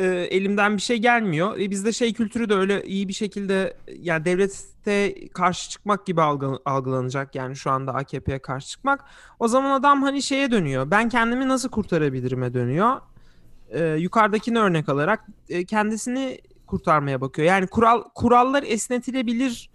e, 0.00 0.06
elimden 0.06 0.76
bir 0.76 0.82
şey 0.82 0.98
gelmiyor. 0.98 1.58
E, 1.58 1.70
bizde 1.70 1.92
şey 1.92 2.12
kültürü 2.12 2.48
de 2.48 2.54
öyle 2.54 2.84
iyi 2.84 3.08
bir 3.08 3.12
şekilde 3.12 3.76
yani 3.98 4.24
devlete 4.24 5.28
karşı 5.28 5.70
çıkmak 5.70 6.06
gibi 6.06 6.22
algılanacak 6.64 7.34
yani 7.34 7.56
şu 7.56 7.70
anda 7.70 7.94
AKP'ye 7.94 8.38
karşı 8.38 8.68
çıkmak. 8.68 9.04
O 9.38 9.48
zaman 9.48 9.70
adam 9.70 10.02
hani 10.02 10.22
şeye 10.22 10.50
dönüyor. 10.50 10.90
Ben 10.90 11.08
kendimi 11.08 11.48
nasıl 11.48 11.68
kurtarabilirim'e 11.68 12.54
dönüyor. 12.54 13.00
E, 13.68 13.84
yukarıdakini 13.84 14.58
örnek 14.58 14.88
alarak 14.88 15.26
e, 15.48 15.64
kendisini 15.64 16.40
kurtarmaya 16.66 17.20
bakıyor. 17.20 17.48
Yani 17.48 17.66
kural 17.66 18.02
kurallar 18.14 18.62
esnetilebilir 18.62 19.70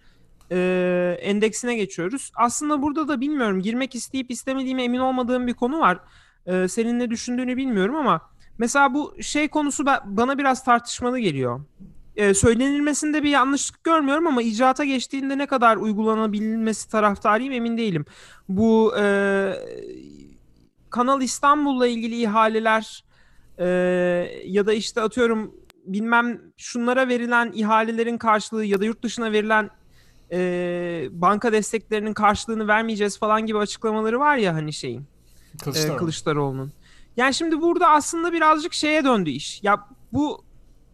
e, 0.52 1.18
endeksine 1.22 1.76
geçiyoruz. 1.76 2.32
Aslında 2.36 2.82
burada 2.82 3.08
da 3.08 3.22
bilmiyorum 3.22 3.62
girmek 3.62 3.96
isteyip 3.96 4.32
istemediğime 4.32 4.84
emin 4.84 5.00
olmadığım 5.00 5.48
bir 5.48 5.54
konu 5.54 5.80
var. 5.80 6.00
E, 6.46 6.68
senin 6.68 7.00
ne 7.00 7.10
düşündüğünü 7.10 7.58
bilmiyorum 7.58 7.96
ama 7.96 8.35
Mesela 8.58 8.94
bu 8.94 9.16
şey 9.22 9.48
konusu 9.48 9.86
bana 10.06 10.38
biraz 10.38 10.64
tartışmalı 10.64 11.20
geliyor. 11.20 11.62
Ee, 12.16 12.34
söylenilmesinde 12.34 13.24
bir 13.24 13.30
yanlışlık 13.30 13.84
görmüyorum 13.84 14.28
ama 14.28 14.42
icraata 14.42 14.86
geçtiğinde 14.86 15.38
ne 15.38 15.46
kadar 15.46 15.78
uygulanabilmesi 15.78 16.90
taraftarıyım 16.90 17.54
emin 17.54 17.78
değilim. 17.78 18.06
Bu 18.50 18.98
e, 18.98 19.54
Kanal 20.90 21.22
İstanbul'la 21.22 21.88
ilgili 21.88 22.22
ihaleler 22.22 23.04
e, 23.58 23.66
ya 24.46 24.66
da 24.66 24.74
işte 24.74 25.02
atıyorum 25.02 25.56
bilmem 25.86 26.42
şunlara 26.58 27.08
verilen 27.08 27.52
ihalelerin 27.56 28.18
karşılığı 28.18 28.66
ya 28.66 28.80
da 28.80 28.86
yurt 28.86 29.04
dışına 29.04 29.32
verilen 29.32 29.70
e, 30.32 31.08
banka 31.12 31.52
desteklerinin 31.52 32.14
karşılığını 32.14 32.68
vermeyeceğiz 32.68 33.20
falan 33.20 33.46
gibi 33.46 33.58
açıklamaları 33.58 34.20
var 34.20 34.38
ya 34.38 34.54
hani 34.54 34.74
şeyin 34.74 35.06
Kılıçdaroğlu. 35.64 35.96
E, 35.96 35.98
Kılıçdaroğlu'nun. 35.98 36.72
Yani 37.18 37.34
şimdi 37.34 37.62
burada 37.62 37.90
aslında 37.90 38.34
birazcık 38.34 38.74
şeye 38.74 39.04
döndü 39.04 39.30
iş. 39.30 39.64
Ya 39.64 39.88
bu 40.14 40.44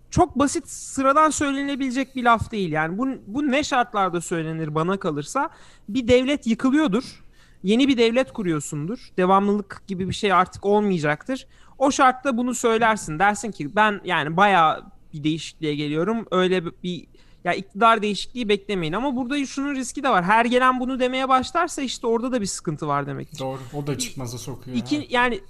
çok 0.09 0.39
basit 0.39 0.69
sıradan 0.69 1.29
söylenebilecek 1.29 2.15
bir 2.15 2.23
laf 2.23 2.51
değil. 2.51 2.71
Yani 2.71 2.97
bu, 2.97 3.07
bu 3.27 3.51
ne 3.51 3.63
şartlarda 3.63 4.21
söylenir 4.21 4.75
bana 4.75 4.97
kalırsa 4.97 5.49
bir 5.89 6.07
devlet 6.07 6.47
yıkılıyordur. 6.47 7.23
Yeni 7.63 7.87
bir 7.87 7.97
devlet 7.97 8.33
kuruyorsundur. 8.33 8.99
Devamlılık 9.17 9.83
gibi 9.87 10.09
bir 10.09 10.13
şey 10.13 10.33
artık 10.33 10.65
olmayacaktır. 10.65 11.47
O 11.77 11.91
şartta 11.91 12.37
bunu 12.37 12.55
söylersin. 12.55 13.19
Dersin 13.19 13.51
ki 13.51 13.75
ben 13.75 14.01
yani 14.03 14.37
bayağı 14.37 14.85
bir 15.13 15.23
değişikliğe 15.23 15.75
geliyorum. 15.75 16.25
Öyle 16.31 16.65
bir 16.65 17.07
ya 17.43 17.53
iktidar 17.53 18.01
değişikliği 18.01 18.49
beklemeyin 18.49 18.93
ama 18.93 19.15
burada 19.15 19.45
şunun 19.45 19.75
riski 19.75 20.03
de 20.03 20.09
var. 20.09 20.23
Her 20.23 20.45
gelen 20.45 20.79
bunu 20.79 20.99
demeye 20.99 21.29
başlarsa 21.29 21.81
işte 21.81 22.07
orada 22.07 22.31
da 22.31 22.41
bir 22.41 22.45
sıkıntı 22.45 22.87
var 22.87 23.07
demektir. 23.07 23.39
Doğru. 23.39 23.59
O 23.73 23.87
da 23.87 23.97
çıkmaza 23.97 24.37
sokuyor. 24.37 24.77
İki, 24.77 25.07
yani. 25.09 25.41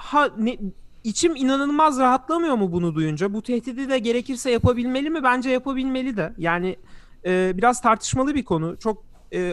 Ha 0.00 0.30
ne, 0.38 0.58
içim 1.04 1.36
inanılmaz 1.36 1.98
rahatlamıyor 1.98 2.54
mu 2.54 2.72
bunu 2.72 2.94
duyunca? 2.94 3.34
Bu 3.34 3.42
tehdidi 3.42 3.88
de 3.88 3.98
gerekirse 3.98 4.50
yapabilmeli 4.50 5.10
mi? 5.10 5.22
Bence 5.22 5.50
yapabilmeli 5.50 6.16
de. 6.16 6.34
Yani 6.38 6.76
e, 7.24 7.52
biraz 7.56 7.82
tartışmalı 7.82 8.34
bir 8.34 8.44
konu. 8.44 8.76
Çok 8.78 9.04
e, 9.32 9.52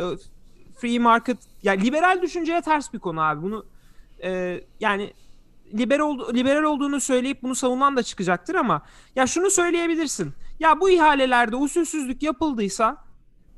free 0.77 0.99
market 0.99 1.37
yani 1.63 1.85
liberal 1.85 2.21
düşünceye 2.21 2.61
ters 2.61 2.93
bir 2.93 2.99
konu 2.99 3.21
abi. 3.21 3.41
Bunu 3.41 3.65
e, 4.23 4.61
yani 4.79 5.13
liberal 5.73 6.33
liberal 6.33 6.63
olduğunu 6.63 7.01
söyleyip 7.01 7.43
bunu 7.43 7.55
savunan 7.55 7.97
da 7.97 8.03
çıkacaktır 8.03 8.55
ama 8.55 8.81
ya 9.15 9.27
şunu 9.27 9.49
söyleyebilirsin. 9.49 10.33
Ya 10.59 10.79
bu 10.79 10.89
ihalelerde 10.89 11.55
usulsüzlük 11.55 12.23
yapıldıysa 12.23 12.97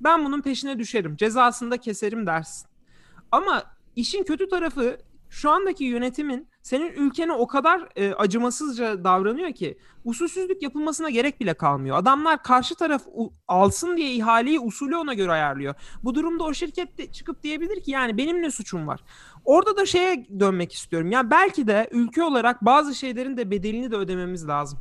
ben 0.02 0.26
bunun 0.26 0.42
peşine 0.42 0.80
düşerim. 0.80 1.16
Cezasını 1.16 1.72
da 1.72 1.78
keserim 1.78 2.28
dersin. 2.28 2.68
Ama 3.32 3.64
işin 3.96 4.24
kötü 4.24 4.50
tarafı 4.50 4.98
şu 5.30 5.50
andaki 5.50 5.84
yönetimin 5.84 6.48
senin 6.62 6.92
ülkene 6.94 7.34
o 7.34 7.48
kadar 7.48 7.90
e, 7.96 8.14
acımasızca 8.14 9.04
davranıyor 9.04 9.54
ki 9.54 9.78
usulsüzlük 10.06 10.62
yapılmasına 10.62 11.10
gerek 11.10 11.40
bile 11.40 11.54
kalmıyor. 11.54 11.98
Adamlar 11.98 12.44
karşı 12.44 12.76
taraf 12.76 13.02
u- 13.14 13.34
alsın 13.48 13.98
diye 13.98 14.14
ihaleyi 14.14 14.60
usulü 14.60 14.96
ona 14.96 15.14
göre 15.14 15.32
ayarlıyor. 15.32 15.76
Bu 16.04 16.16
durumda 16.16 16.44
o 16.44 16.54
şirket 16.54 16.98
de 16.98 17.12
çıkıp 17.12 17.44
diyebilir 17.44 17.82
ki 17.84 17.92
yani 17.92 18.18
benim 18.18 18.42
ne 18.42 18.52
suçum 18.52 18.88
var? 18.88 19.00
Orada 19.46 19.78
da 19.78 19.86
şeye 19.86 20.28
dönmek 20.40 20.74
istiyorum. 20.74 21.12
Ya 21.12 21.32
belki 21.32 21.68
de 21.68 21.90
ülke 21.92 22.24
olarak 22.24 22.66
bazı 22.66 22.96
şeylerin 22.96 23.38
de 23.38 23.52
bedelini 23.52 23.92
de 23.92 23.96
ödememiz 23.96 24.48
lazım. 24.48 24.80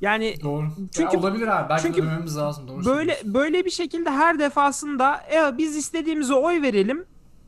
Yani 0.00 0.34
doğru. 0.42 0.66
Çünkü 0.92 1.16
ya 1.16 1.20
olabilir 1.20 1.48
abi. 1.48 1.68
Belki 1.68 1.82
çünkü 1.82 2.02
ödememiz 2.02 2.36
lazım. 2.36 2.68
Doğru 2.68 2.84
böyle 2.84 3.16
böyle 3.24 3.64
bir 3.64 3.70
şekilde 3.70 4.10
her 4.10 4.38
defasında 4.38 5.16
e, 5.34 5.58
biz 5.58 5.76
istediğimize 5.76 6.34
oy 6.34 6.62
verelim 6.62 7.04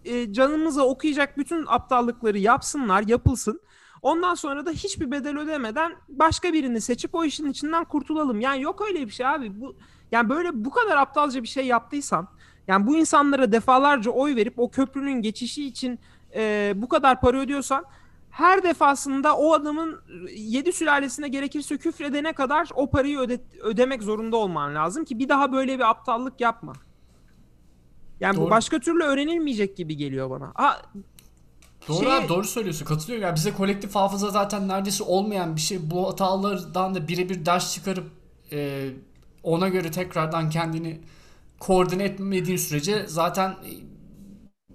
e, 0.07 0.33
canımıza 0.33 0.83
okuyacak 0.83 1.39
bütün 1.39 1.65
aptallıkları 1.69 2.39
yapsınlar, 2.39 3.05
yapılsın. 3.07 3.61
Ondan 4.03 4.35
sonra 4.35 4.67
da 4.67 4.71
hiçbir 4.71 5.11
bedel 5.11 5.39
ödemeden 5.39 5.93
başka 6.09 6.53
birini 6.53 6.81
seçip 6.81 7.15
o 7.15 7.25
işin 7.25 7.51
içinden 7.51 7.85
kurtulalım. 7.85 8.41
Yani 8.41 8.63
yok 8.63 8.83
öyle 8.89 9.07
bir 9.07 9.13
şey 9.13 9.27
abi. 9.27 9.61
Bu 9.61 9.77
yani 10.13 10.29
böyle 10.29 10.65
bu 10.65 10.71
kadar 10.71 10.97
aptalca 10.97 11.43
bir 11.43 11.49
şey 11.49 11.67
yaptıysan, 11.67 12.29
yani 12.69 12.87
bu 12.87 12.97
insanlara 12.97 13.53
defalarca 13.53 14.11
oy 14.11 14.37
verip 14.37 14.59
o 14.59 14.71
köprünün 14.71 15.23
geçişi 15.23 15.67
için 15.67 15.99
e, 16.35 16.73
bu 16.77 16.89
kadar 16.89 17.21
para 17.21 17.39
ödüyorsan 17.39 17.85
her 18.31 18.63
defasında 18.63 19.37
o 19.37 19.53
adamın 19.53 20.01
yedi 20.35 20.73
sülalesine 20.73 21.29
gerekirse 21.29 21.79
küfredene 21.79 22.33
kadar 22.33 22.69
o 22.75 22.91
parayı 22.91 23.19
öde, 23.19 23.41
ödemek 23.61 24.03
zorunda 24.03 24.37
olman 24.37 24.75
lazım 24.75 25.05
ki 25.05 25.19
bir 25.19 25.29
daha 25.29 25.53
böyle 25.53 25.79
bir 25.79 25.91
aptallık 25.91 26.41
yapma. 26.41 26.73
Yani 28.21 28.37
doğru. 28.37 28.47
bu 28.47 28.51
başka 28.51 28.81
türlü 28.81 29.03
öğrenilmeyecek 29.03 29.77
gibi 29.77 29.97
geliyor 29.97 30.31
bana. 30.31 30.53
Ha, 30.55 30.83
Doğru 31.89 32.05
şey... 32.05 32.13
abi 32.13 32.29
doğru 32.29 32.45
söylüyorsun 32.45 32.85
katılıyorum. 32.85 33.23
Yani 33.23 33.37
bize 33.37 33.53
kolektif 33.53 33.95
hafıza 33.95 34.31
zaten 34.31 34.69
neredeyse 34.69 35.05
olmayan 35.05 35.57
bir 35.57 35.61
şey. 35.61 35.91
Bu 35.91 36.09
hatalardan 36.09 36.95
da 36.95 37.09
birebir 37.09 37.47
ders 37.47 37.75
çıkarıp 37.75 38.11
e, 38.53 38.89
ona 39.43 39.69
göre 39.69 39.91
tekrardan 39.91 40.51
kendini 40.51 41.01
koordine 41.59 42.05
etmediğin 42.05 42.57
sürece 42.57 43.07
zaten 43.07 43.51
e, 43.51 43.71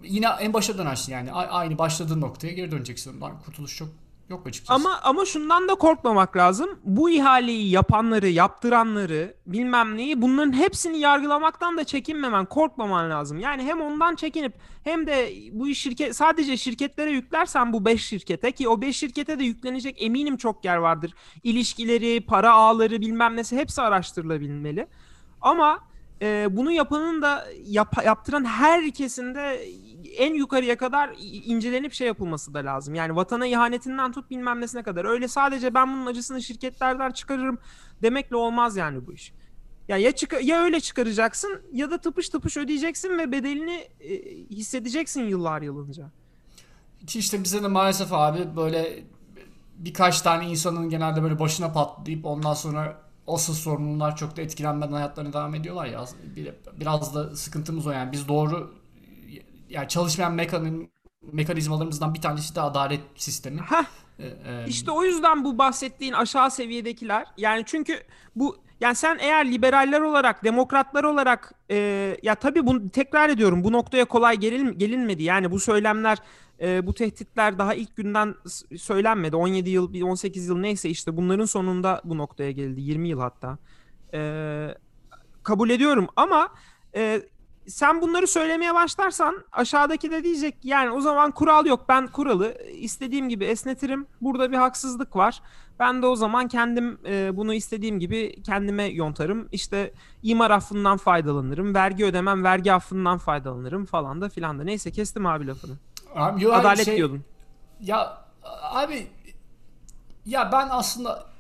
yine 0.04 0.28
en 0.40 0.54
başa 0.54 0.78
dönersin 0.78 1.14
yani. 1.14 1.32
Aynı 1.32 1.78
başladığın 1.78 2.22
noktaya 2.22 2.54
geri 2.54 2.72
döneceksin. 2.72 3.20
Kurtuluş 3.46 3.78
çok 3.78 3.90
Yok 4.32 4.48
açıkçası. 4.48 4.74
Ama 4.74 5.00
ama 5.04 5.26
şundan 5.26 5.68
da 5.68 5.76
korkmamak 5.76 6.38
lazım. 6.38 6.70
Bu 6.84 7.10
ihaleyi 7.10 7.70
yapanları, 7.70 8.28
yaptıranları, 8.28 9.36
bilmem 9.46 9.98
neyi 9.98 10.22
bunların 10.22 10.54
hepsini 10.54 11.00
yargılamaktan 11.00 11.78
da 11.78 11.84
çekinmemen, 11.84 12.46
korkmaman 12.46 13.10
lazım. 13.10 13.40
Yani 13.40 13.64
hem 13.64 13.82
ondan 13.82 14.16
çekinip 14.16 14.54
hem 14.84 15.08
de 15.08 15.32
bu 15.52 15.68
iş 15.68 15.82
şirket 15.82 16.16
sadece 16.16 16.58
şirketlere 16.58 17.12
yüklersen 17.12 17.74
bu 17.74 17.86
5 17.86 18.06
şirkete 18.06 18.52
ki 18.52 18.68
o 18.68 18.82
5 18.82 18.98
şirkete 18.98 19.40
de 19.40 19.44
yüklenecek 19.44 20.02
eminim 20.02 20.38
çok 20.38 20.66
yer 20.66 20.78
vardır. 20.78 21.14
İlişkileri, 21.44 22.26
para 22.26 22.52
ağları 22.52 23.02
bilmem 23.02 23.36
nesi 23.36 23.58
hepsi 23.58 23.82
araştırılabilmeli. 23.82 24.88
Ama 25.42 25.80
e, 26.22 26.48
bunu 26.52 26.72
yapanın 26.72 27.22
da 27.22 27.48
yap, 27.66 28.06
yaptıran 28.06 28.46
herkesin 28.46 29.36
de 29.36 29.68
en 30.18 30.34
yukarıya 30.34 30.78
kadar 30.78 31.16
incelenip 31.22 31.94
şey 31.94 32.08
yapılması 32.08 32.54
da 32.54 32.60
lazım. 32.60 32.96
Yani 32.96 33.16
vatana 33.16 33.48
ihanetinden 33.48 34.12
tut 34.12 34.30
bilmem 34.30 34.62
nesine 34.62 34.84
kadar. 34.84 35.06
Öyle 35.06 35.28
sadece 35.28 35.74
ben 35.74 35.94
bunun 35.94 36.06
acısını 36.06 36.42
şirketlerden 36.42 37.12
çıkarırım 37.12 37.58
demekle 38.02 38.36
olmaz 38.36 38.78
yani 38.78 39.08
bu 39.08 39.14
iş. 39.14 39.34
Ya 39.88 39.98
ya 39.98 40.12
çık 40.12 40.36
ya 40.44 40.64
öyle 40.64 40.80
çıkaracaksın 40.80 41.62
ya 41.74 41.92
da 41.92 41.98
tıpış 41.98 42.30
tıpış 42.30 42.58
ödeyeceksin 42.58 43.18
ve 43.18 43.32
bedelini 43.32 43.88
e, 44.00 44.10
hissedeceksin 44.50 45.22
yıllar 45.22 45.62
yılınca. 45.62 46.12
Ki 47.08 47.20
işte 47.20 47.44
bize 47.44 47.64
de 47.64 47.68
maalesef 47.68 48.14
abi 48.14 48.56
böyle 48.56 49.04
birkaç 49.78 50.22
tane 50.22 50.50
insanın 50.50 50.90
genelde 50.90 51.24
böyle 51.24 51.40
başına 51.40 51.72
patlayıp 51.72 52.26
ondan 52.26 52.54
sonra 52.54 53.02
asıl 53.28 53.54
sorumlular 53.54 54.16
çok 54.16 54.38
da 54.38 54.42
etkilenmeden 54.42 54.92
hayatlarına 54.92 55.34
devam 55.34 55.56
ediyorlar 55.56 55.86
ya. 55.86 56.06
Biraz 56.80 57.16
da 57.16 57.36
sıkıntımız 57.36 57.88
o 57.88 57.92
yani. 57.92 58.12
Biz 58.12 58.28
doğru 58.28 58.81
yani 59.72 59.88
çalışmayan 59.88 60.34
mekanizm, 60.34 60.86
mekanizmalarımızdan 61.22 62.14
bir 62.14 62.22
tanesi 62.22 62.56
de 62.56 62.62
adalet 62.62 63.02
sistemi. 63.16 63.62
Heh. 63.62 63.86
Ee, 64.20 64.66
işte 64.68 64.92
o 64.92 65.04
yüzden 65.04 65.44
bu 65.44 65.58
bahsettiğin 65.58 66.14
aşağı 66.14 66.52
seviyedekiler 66.52 67.26
yani 67.38 67.64
çünkü 67.66 68.04
bu 68.36 68.58
yani 68.82 68.96
sen 68.96 69.18
eğer 69.22 69.52
liberaller 69.52 70.02
olarak, 70.02 70.44
demokratlar 70.44 71.04
olarak 71.04 71.54
e, 71.72 71.78
ya 72.24 72.36
tabii 72.36 72.66
bunu 72.68 72.90
tekrar 72.90 73.30
ediyorum 73.30 73.64
bu 73.64 73.72
noktaya 73.72 74.06
kolay 74.06 74.38
gelin, 74.38 74.78
gelinmedi. 74.78 75.24
Yani 75.24 75.52
bu 75.52 75.60
söylemler, 75.60 76.18
e, 76.62 76.88
bu 76.88 76.94
tehditler 76.94 77.58
daha 77.58 77.74
ilk 77.74 77.96
günden 77.96 78.36
söylenmedi. 78.78 79.36
17 79.36 79.70
yıl, 79.70 80.02
18 80.04 80.48
yıl 80.48 80.58
neyse 80.58 80.90
işte 80.90 81.18
bunların 81.18 81.46
sonunda 81.46 82.02
bu 82.04 82.18
noktaya 82.18 82.52
geldi. 82.52 82.82
20 82.82 83.10
yıl 83.10 83.20
hatta. 83.20 83.58
E, 84.14 84.22
kabul 85.44 85.70
ediyorum 85.70 86.08
ama 86.16 86.50
e, 86.96 87.22
sen 87.68 88.02
bunları 88.02 88.28
söylemeye 88.28 88.74
başlarsan 88.74 89.44
aşağıdaki 89.52 90.12
de 90.12 90.24
diyecek 90.24 90.56
yani 90.64 90.92
o 90.92 91.02
zaman 91.02 91.32
kural 91.32 91.66
yok 91.66 91.86
ben 91.90 92.08
kuralı 92.08 92.58
istediğim 92.74 93.30
gibi 93.30 93.46
esnetirim. 93.46 94.08
Burada 94.22 94.52
bir 94.52 94.58
haksızlık 94.58 95.16
var. 95.16 95.42
Ben 95.80 96.02
de 96.02 96.06
o 96.06 96.16
zaman 96.16 96.48
kendim 96.48 97.00
e, 97.06 97.38
bunu 97.38 97.54
istediğim 97.54 98.00
gibi 98.00 98.44
kendime 98.44 98.84
yontarım. 98.84 99.50
İşte 99.52 99.94
imar 100.24 100.52
affından 100.52 100.98
faydalanırım 100.98 101.76
vergi 101.76 102.06
ödemem 102.06 102.44
vergi 102.44 102.74
affından 102.74 103.18
faydalanırım 103.18 103.86
falan 103.86 104.22
da 104.22 104.30
filan 104.30 104.60
da. 104.60 104.64
Neyse 104.64 104.92
kestim 104.92 105.26
abi 105.26 105.48
lafını. 105.48 105.74
Abi, 106.16 106.44
yo, 106.44 106.54
Adalet 106.54 106.86
şey, 106.86 106.98
diyordun. 106.98 107.24
Ya 107.80 108.18
abi 108.62 109.08
ya 110.26 110.52
ben 110.52 110.68
aslında 110.72 111.31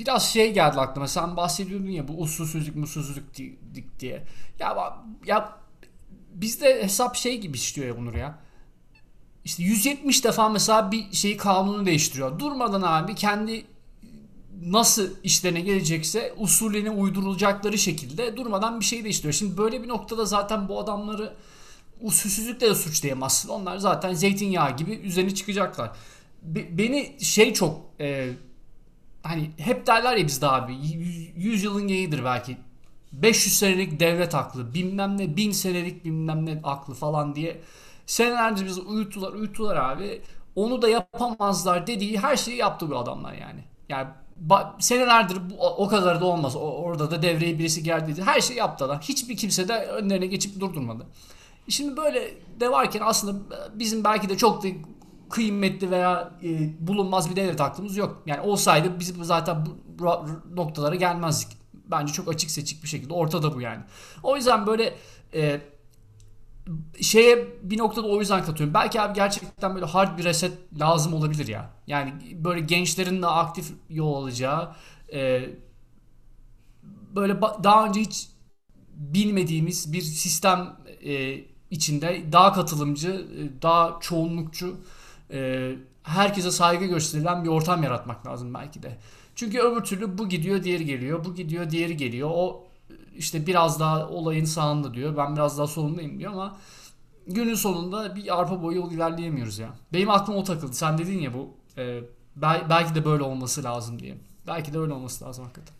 biraz 0.00 0.32
şey 0.32 0.52
geldi 0.52 0.80
aklıma. 0.80 1.08
Sen 1.08 1.36
bahsediyordun 1.36 1.90
ya 1.90 2.08
bu 2.08 2.20
usulsüzlük 2.20 2.76
musulsüzlük 2.76 3.34
diye. 4.00 4.24
Ya 4.58 4.96
ya 5.26 5.58
bizde 6.34 6.82
hesap 6.82 7.16
şey 7.16 7.40
gibi 7.40 7.56
işliyor 7.56 7.88
ya 7.88 7.96
Bunur 7.96 8.14
ya. 8.14 8.38
İşte 9.44 9.62
170 9.62 10.24
defa 10.24 10.48
mesela 10.48 10.92
bir 10.92 11.12
şeyi 11.12 11.36
kanunu 11.36 11.86
değiştiriyor. 11.86 12.38
Durmadan 12.38 12.82
abi 12.82 13.14
kendi 13.14 13.66
nasıl 14.62 15.10
işlerine 15.24 15.60
gelecekse 15.60 16.34
usulüne 16.38 16.90
uydurulacakları 16.90 17.78
şekilde 17.78 18.36
durmadan 18.36 18.80
bir 18.80 18.84
şey 18.84 19.04
değiştiriyor. 19.04 19.34
Şimdi 19.34 19.58
böyle 19.58 19.82
bir 19.82 19.88
noktada 19.88 20.24
zaten 20.24 20.68
bu 20.68 20.80
adamları 20.80 21.34
usulsüzlükle 22.00 22.70
de 22.70 22.74
suçlayamazsın. 22.74 23.48
Onlar 23.48 23.78
zaten 23.78 24.14
zeytinyağı 24.14 24.76
gibi 24.76 24.92
üzerine 24.92 25.34
çıkacaklar. 25.34 25.90
Be- 26.42 26.78
beni 26.78 27.16
şey 27.24 27.52
çok 27.52 27.80
e, 28.00 28.30
hani 29.22 29.50
hep 29.58 29.86
derler 29.86 30.16
ya 30.16 30.26
bizde 30.26 30.46
abi 30.46 30.74
100 31.36 31.64
yılın 31.64 31.88
yeğidir 31.88 32.24
belki 32.24 32.56
500 33.12 33.58
senelik 33.58 34.00
devlet 34.00 34.34
aklı 34.34 34.74
bilmem 34.74 35.18
ne 35.18 35.36
1000 35.36 35.50
senelik 35.50 36.04
bilmem 36.04 36.46
ne 36.46 36.60
aklı 36.64 36.94
falan 36.94 37.34
diye 37.34 37.60
senelerce 38.06 38.66
bizi 38.66 38.80
uyuttular 38.80 39.32
uyuttular 39.32 39.76
abi 39.76 40.22
onu 40.56 40.82
da 40.82 40.88
yapamazlar 40.88 41.86
dediği 41.86 42.18
her 42.18 42.36
şeyi 42.36 42.56
yaptı 42.56 42.90
bu 42.90 42.98
adamlar 42.98 43.32
yani. 43.32 43.64
Yani 43.88 44.08
senelerdir 44.78 45.50
bu, 45.50 45.66
o 45.66 45.88
kadar 45.88 46.20
da 46.20 46.24
olmaz. 46.24 46.56
O, 46.56 46.60
orada 46.60 47.10
da 47.10 47.22
devreye 47.22 47.58
birisi 47.58 47.82
geldi. 47.82 48.22
Her 48.24 48.40
şeyi 48.40 48.58
yaptılar. 48.58 49.00
Hiçbir 49.02 49.36
kimse 49.36 49.68
de 49.68 49.86
önlerine 49.86 50.26
geçip 50.26 50.60
durdurmadı. 50.60 51.06
Şimdi 51.68 51.96
böyle 51.96 52.34
de 52.60 52.70
varken 52.70 53.00
aslında 53.04 53.56
bizim 53.74 54.04
belki 54.04 54.28
de 54.28 54.36
çok 54.36 54.62
da 54.62 54.68
kıymetli 55.30 55.90
veya 55.90 56.32
e, 56.42 56.74
bulunmaz 56.86 57.30
bir 57.30 57.36
devlet 57.36 57.60
aklımız 57.60 57.96
yok. 57.96 58.22
Yani 58.26 58.40
olsaydı 58.40 59.00
biz 59.00 59.14
zaten 59.22 59.66
bu, 59.66 60.06
noktalara 60.54 60.94
gelmezdik. 60.94 61.58
Bence 61.90 62.12
çok 62.12 62.28
açık 62.28 62.50
seçik 62.50 62.82
bir 62.82 62.88
şekilde 62.88 63.12
ortada 63.14 63.54
bu 63.54 63.60
yani. 63.60 63.80
O 64.22 64.36
yüzden 64.36 64.66
böyle 64.66 64.94
e, 65.34 65.60
şeye 67.00 67.48
bir 67.62 67.78
noktada 67.78 68.06
o 68.06 68.20
yüzden 68.20 68.44
katıyorum. 68.44 68.74
Belki 68.74 69.00
abi 69.00 69.14
gerçekten 69.14 69.74
böyle 69.74 69.86
hard 69.86 70.18
bir 70.18 70.24
reset 70.24 70.52
lazım 70.80 71.14
olabilir 71.14 71.46
ya. 71.46 71.70
Yani 71.86 72.14
böyle 72.44 72.60
gençlerin 72.60 73.22
de 73.22 73.26
aktif 73.26 73.72
yol 73.90 74.14
alacağı 74.14 74.74
e, 75.12 75.50
böyle 77.14 77.40
daha 77.40 77.86
önce 77.86 78.00
hiç 78.00 78.28
bilmediğimiz 78.94 79.92
bir 79.92 80.00
sistem 80.00 80.76
e, 81.04 81.40
içinde 81.70 82.22
daha 82.32 82.52
katılımcı, 82.52 83.10
e, 83.10 83.62
daha 83.62 83.98
çoğunlukçu 84.00 84.76
e, 85.32 85.72
herkese 86.02 86.50
saygı 86.50 86.84
gösterilen 86.84 87.44
bir 87.44 87.48
ortam 87.48 87.82
yaratmak 87.82 88.26
lazım 88.26 88.54
belki 88.54 88.82
de. 88.82 88.98
Çünkü 89.34 89.58
öbür 89.58 89.80
türlü 89.80 90.18
bu 90.18 90.28
gidiyor 90.28 90.62
diğeri 90.62 90.84
geliyor, 90.86 91.24
bu 91.24 91.34
gidiyor 91.34 91.70
diğeri 91.70 91.96
geliyor. 91.96 92.30
O 92.32 92.66
işte 93.16 93.46
biraz 93.46 93.80
daha 93.80 94.08
olayın 94.08 94.44
sağında 94.44 94.94
diyor, 94.94 95.16
ben 95.16 95.36
biraz 95.36 95.58
daha 95.58 95.66
solundayım 95.66 96.18
diyor 96.18 96.32
ama 96.32 96.56
günün 97.26 97.54
sonunda 97.54 98.16
bir 98.16 98.40
arpa 98.40 98.62
boyu 98.62 98.76
yol 98.76 98.92
ilerleyemiyoruz 98.92 99.58
ya. 99.58 99.68
Benim 99.92 100.10
aklım 100.10 100.36
o 100.36 100.44
takıldı. 100.44 100.72
Sen 100.72 100.98
dedin 100.98 101.18
ya 101.18 101.34
bu 101.34 101.54
e, 101.78 102.00
belki 102.70 102.94
de 102.94 103.04
böyle 103.04 103.22
olması 103.22 103.64
lazım 103.64 103.98
diye. 103.98 104.18
Belki 104.46 104.72
de 104.72 104.78
öyle 104.78 104.92
olması 104.92 105.24
lazım 105.24 105.44
hakikaten. 105.44 105.79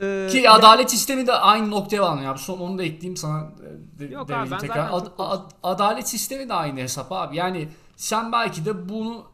Ee, 0.00 0.28
Ki 0.32 0.50
adalet 0.50 0.90
sistemi 0.90 1.26
de 1.26 1.32
aynı 1.32 1.70
noktaya 1.70 2.02
bağlanıyor 2.02 2.32
abi. 2.32 2.38
Son 2.38 2.58
onu 2.58 2.78
da 2.78 2.82
ekleyeyim 2.82 3.16
sana. 3.16 3.40
E, 3.40 3.98
de, 3.98 4.04
Yok 4.04 4.30
abi 4.30 4.50
ben 4.50 4.58
tekrar. 4.58 4.88
Ad, 4.92 5.06
ad, 5.18 5.50
adalet 5.62 6.08
sistemi 6.08 6.48
de 6.48 6.54
aynı 6.54 6.80
hesap 6.80 7.12
abi. 7.12 7.36
Yani 7.36 7.68
sen 7.96 8.32
belki 8.32 8.64
de 8.64 8.88
bunu 8.88 9.24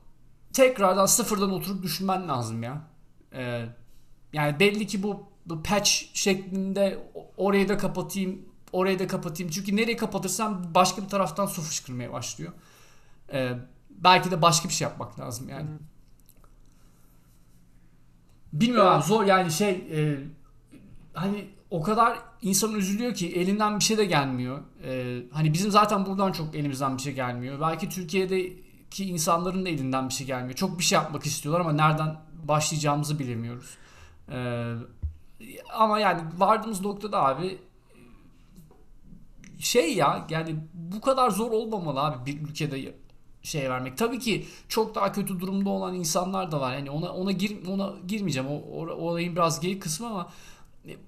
tekrardan 0.53 1.07
sıfırdan 1.07 1.53
oturup 1.53 1.83
düşünmen 1.83 2.29
lazım 2.29 2.62
ya. 2.62 2.83
Ee, 3.33 3.66
yani 4.33 4.61
belli 4.61 4.87
ki 4.87 5.03
bu, 5.03 5.27
bu 5.46 5.62
patch 5.62 5.90
şeklinde 6.14 6.99
orayı 7.37 7.68
da 7.68 7.79
kapatayım, 7.79 8.42
orayı 8.73 8.99
da 8.99 9.07
kapatayım. 9.07 9.53
Çünkü 9.53 9.77
nereye 9.77 9.96
kapatırsam 9.96 10.62
başka 10.75 11.03
bir 11.03 11.09
taraftan 11.09 11.46
su 11.46 11.62
fışkırmaya 11.62 12.12
başlıyor. 12.12 12.53
Ee, 13.33 13.53
belki 13.90 14.31
de 14.31 14.42
başka 14.42 14.68
bir 14.68 14.75
şey 14.75 14.88
yapmak 14.88 15.20
lazım 15.20 15.49
yani. 15.49 15.68
Bilmiyorum 18.53 19.03
zor 19.03 19.25
yani 19.25 19.53
şey 19.53 19.70
e, 19.70 20.18
hani 21.20 21.46
o 21.70 21.83
kadar 21.83 22.18
insan 22.42 22.74
üzülüyor 22.74 23.14
ki 23.14 23.33
elinden 23.37 23.78
bir 23.78 23.85
şey 23.85 23.98
de 23.98 24.04
gelmiyor. 24.04 24.61
Ee, 24.85 25.22
hani 25.33 25.52
bizim 25.52 25.70
zaten 25.70 26.06
buradan 26.06 26.33
çok 26.33 26.54
elimizden 26.54 26.96
bir 26.96 27.02
şey 27.02 27.14
gelmiyor. 27.14 27.61
Belki 27.61 27.88
Türkiye'deki 27.88 29.04
insanların 29.04 29.64
da 29.64 29.68
elinden 29.68 30.09
bir 30.09 30.14
şey 30.14 30.26
gelmiyor. 30.26 30.54
Çok 30.54 30.78
bir 30.78 30.85
şey 30.85 30.96
yapmak 30.96 31.26
istiyorlar 31.26 31.61
ama 31.61 31.72
nereden 31.72 32.16
başlayacağımızı 32.48 33.18
bilemiyoruz. 33.18 33.76
Ee, 34.28 34.74
ama 35.72 36.00
yani 36.00 36.22
vardığımız 36.38 36.80
noktada 36.80 37.24
abi 37.24 37.59
şey 39.59 39.94
ya 39.94 40.26
yani 40.30 40.56
bu 40.74 41.00
kadar 41.00 41.30
zor 41.30 41.50
olmamalı 41.50 42.00
abi 42.00 42.26
bir 42.26 42.48
ülkede 42.48 42.94
şey 43.42 43.70
vermek. 43.70 43.96
Tabii 43.96 44.18
ki 44.18 44.46
çok 44.68 44.94
daha 44.94 45.12
kötü 45.12 45.40
durumda 45.40 45.70
olan 45.70 45.94
insanlar 45.94 46.52
da 46.52 46.61
var. 46.61 46.74
Yani 46.74 46.90
ona 46.90 47.12
ona 47.12 47.33
gir 47.33 47.66
ona 47.66 47.92
girmeyeceğim. 48.06 48.48
O, 48.48 48.54
o 48.54 48.87
olayın 48.87 49.37
biraz 49.37 49.61
geri 49.61 49.78
kısmı 49.78 50.06
ama 50.06 50.30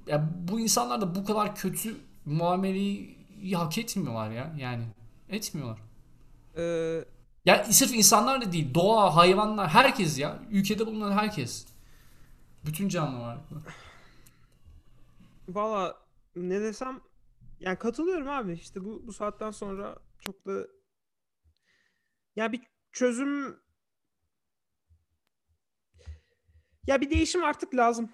ya 0.07 0.31
bu 0.49 0.61
insanlar 0.61 1.01
da 1.01 1.15
bu 1.15 1.25
kadar 1.25 1.57
kötü 1.57 1.97
muameleyi 2.25 3.17
hak 3.55 3.79
etmiyorlar 3.79 4.31
ya. 4.31 4.55
Yani 4.59 4.85
etmiyorlar. 5.29 5.79
Ee, 6.57 7.05
ya 7.45 7.65
sırf 7.65 7.95
insanlar 7.95 8.43
da 8.43 8.53
değil. 8.53 8.75
Doğa, 8.75 9.17
hayvanlar, 9.17 9.69
herkes 9.69 10.19
ya. 10.19 10.43
Ülkede 10.51 10.87
bulunan 10.87 11.13
herkes. 11.13 11.67
Bütün 12.67 12.89
canlılar. 12.89 13.39
Valla 15.49 15.97
ne 16.37 16.61
desem 16.61 17.01
yani 17.61 17.79
katılıyorum 17.79 18.29
abi. 18.29 18.53
İşte 18.53 18.85
bu 18.85 19.07
bu 19.07 19.13
saatten 19.13 19.51
sonra 19.51 19.97
çok 20.21 20.47
da 20.47 20.67
ya 22.37 22.53
bir 22.53 22.61
çözüm 22.93 23.61
ya 26.87 27.01
bir 27.01 27.11
değişim 27.11 27.45
artık 27.45 27.75
lazım. 27.75 28.11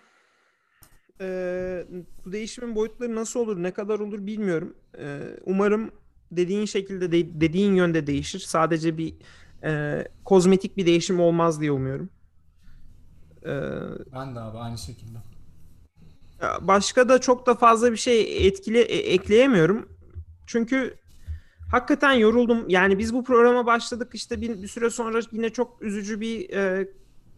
Ee, 1.21 1.87
bu 2.27 2.33
değişimin 2.33 2.75
boyutları 2.75 3.15
nasıl 3.15 3.41
olur, 3.41 3.63
ne 3.63 3.71
kadar 3.71 3.99
olur 3.99 4.27
bilmiyorum. 4.27 4.75
Ee, 4.99 5.21
umarım 5.45 5.91
dediğin 6.31 6.65
şekilde, 6.65 7.13
de, 7.13 7.41
dediğin 7.41 7.75
yönde 7.75 8.07
değişir. 8.07 8.39
Sadece 8.39 8.99
bir 8.99 9.15
e, 9.65 10.05
kozmetik 10.25 10.77
bir 10.77 10.87
değişim 10.87 11.21
olmaz 11.21 11.61
diye 11.61 11.73
umuyorum. 11.73 12.11
Ee, 13.43 13.61
ben 14.15 14.35
de 14.35 14.41
abi 14.41 14.59
aynı 14.59 14.79
şekilde. 14.79 15.19
Başka 16.61 17.09
da 17.09 17.21
çok 17.21 17.47
da 17.47 17.55
fazla 17.55 17.93
bir 17.93 17.97
şey 17.97 18.47
etkile 18.47 18.81
e, 18.81 18.97
ekleyemiyorum. 18.97 19.89
Çünkü 20.47 20.95
hakikaten 21.71 22.13
yoruldum. 22.13 22.69
Yani 22.69 22.99
biz 22.99 23.15
bu 23.15 23.25
programa 23.25 23.67
başladık 23.67 24.11
işte 24.15 24.41
bir, 24.41 24.63
bir 24.63 24.69
süre 24.69 24.91
sonra 24.91 25.21
yine 25.33 25.51
çok 25.51 25.83
üzücü 25.83 26.21
bir 26.21 26.51
e, 26.51 26.89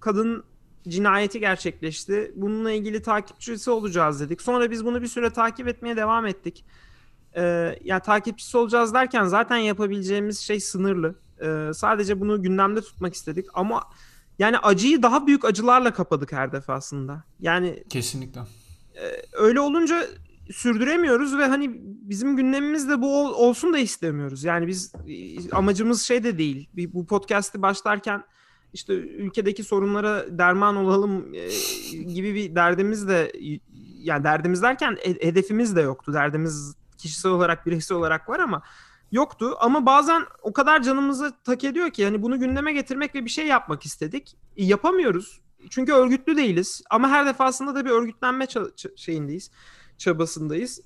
kadın 0.01 0.45
cinayeti 0.89 1.41
gerçekleşti. 1.41 2.33
Bununla 2.37 2.71
ilgili 2.71 3.03
takipçisi 3.03 3.71
olacağız 3.71 4.21
dedik. 4.21 4.43
Sonra 4.43 4.71
biz 4.71 4.85
bunu 4.85 5.03
bir 5.03 5.07
süre 5.07 5.31
takip 5.31 5.69
etmeye 5.69 5.97
devam 5.97 6.27
ettik. 6.27 6.65
E, 7.37 7.43
yani 7.85 8.03
takipçisi 8.03 8.57
olacağız 8.57 8.95
derken 8.95 9.25
zaten 9.25 9.57
yapabileceğimiz 9.57 10.39
şey 10.39 10.61
sınırlı. 10.61 11.15
E, 11.41 11.75
sadece 11.75 12.21
bunu 12.21 12.43
gündemde 12.43 12.81
tutmak 12.81 13.15
istedik 13.15 13.47
ama 13.55 13.83
yani 14.39 14.59
acıyı 14.59 15.03
daha 15.03 15.27
büyük 15.27 15.45
acılarla 15.45 15.93
kapadık 15.93 16.33
her 16.33 16.53
defasında. 16.53 17.25
Yani 17.41 17.85
kesinlikle. 17.89 18.41
E, 18.95 19.05
öyle 19.33 19.61
olunca 19.61 20.07
sürdüremiyoruz 20.53 21.39
ve 21.39 21.47
hani 21.47 21.71
bizim 21.83 22.37
gündemimizde 22.37 23.01
bu 23.01 23.21
ol, 23.21 23.49
olsun 23.49 23.73
da 23.73 23.79
istemiyoruz. 23.79 24.45
Yani 24.45 24.67
biz 24.67 24.93
amacımız 25.53 26.03
şey 26.03 26.25
de 26.25 26.39
değil. 26.39 26.69
Bu 26.75 27.07
podcast'i 27.07 27.63
başlarken 27.63 28.25
işte 28.73 28.95
ülkedeki 28.95 29.65
sorunlara 29.65 30.39
derman 30.39 30.77
olalım 30.77 31.35
e, 31.35 31.49
gibi 32.03 32.35
bir 32.35 32.55
derdimiz 32.55 33.09
de 33.09 33.33
yani 33.99 34.25
derdimiz 34.25 34.63
derken 34.63 34.99
hedefimiz 35.03 35.77
de 35.77 35.81
yoktu. 35.81 36.13
Derdimiz 36.13 36.75
kişisel 36.99 37.33
olarak 37.33 37.67
bireysel 37.67 37.99
olarak 37.99 38.29
var 38.29 38.41
ama 38.41 38.63
yoktu. 39.13 39.57
Ama 39.61 39.87
bazen 39.87 40.23
o 40.43 40.53
kadar 40.53 40.83
canımızı 40.83 41.33
tak 41.45 41.65
ediyor 41.65 41.91
ki 41.91 42.05
hani 42.05 42.23
bunu 42.23 42.41
gündeme 42.41 42.73
getirmek 42.73 43.15
ve 43.15 43.25
bir 43.25 43.31
şey 43.31 43.47
yapmak 43.47 43.87
istedik. 43.87 44.37
E, 44.57 44.65
yapamıyoruz. 44.65 45.41
Çünkü 45.71 45.93
örgütlü 45.93 46.37
değiliz. 46.37 46.83
Ama 46.91 47.09
her 47.09 47.27
defasında 47.27 47.75
da 47.75 47.85
bir 47.85 47.91
örgütlenme 47.91 48.47
şeyindeyiz. 48.97 49.51
Çabasındayız. 49.99 50.81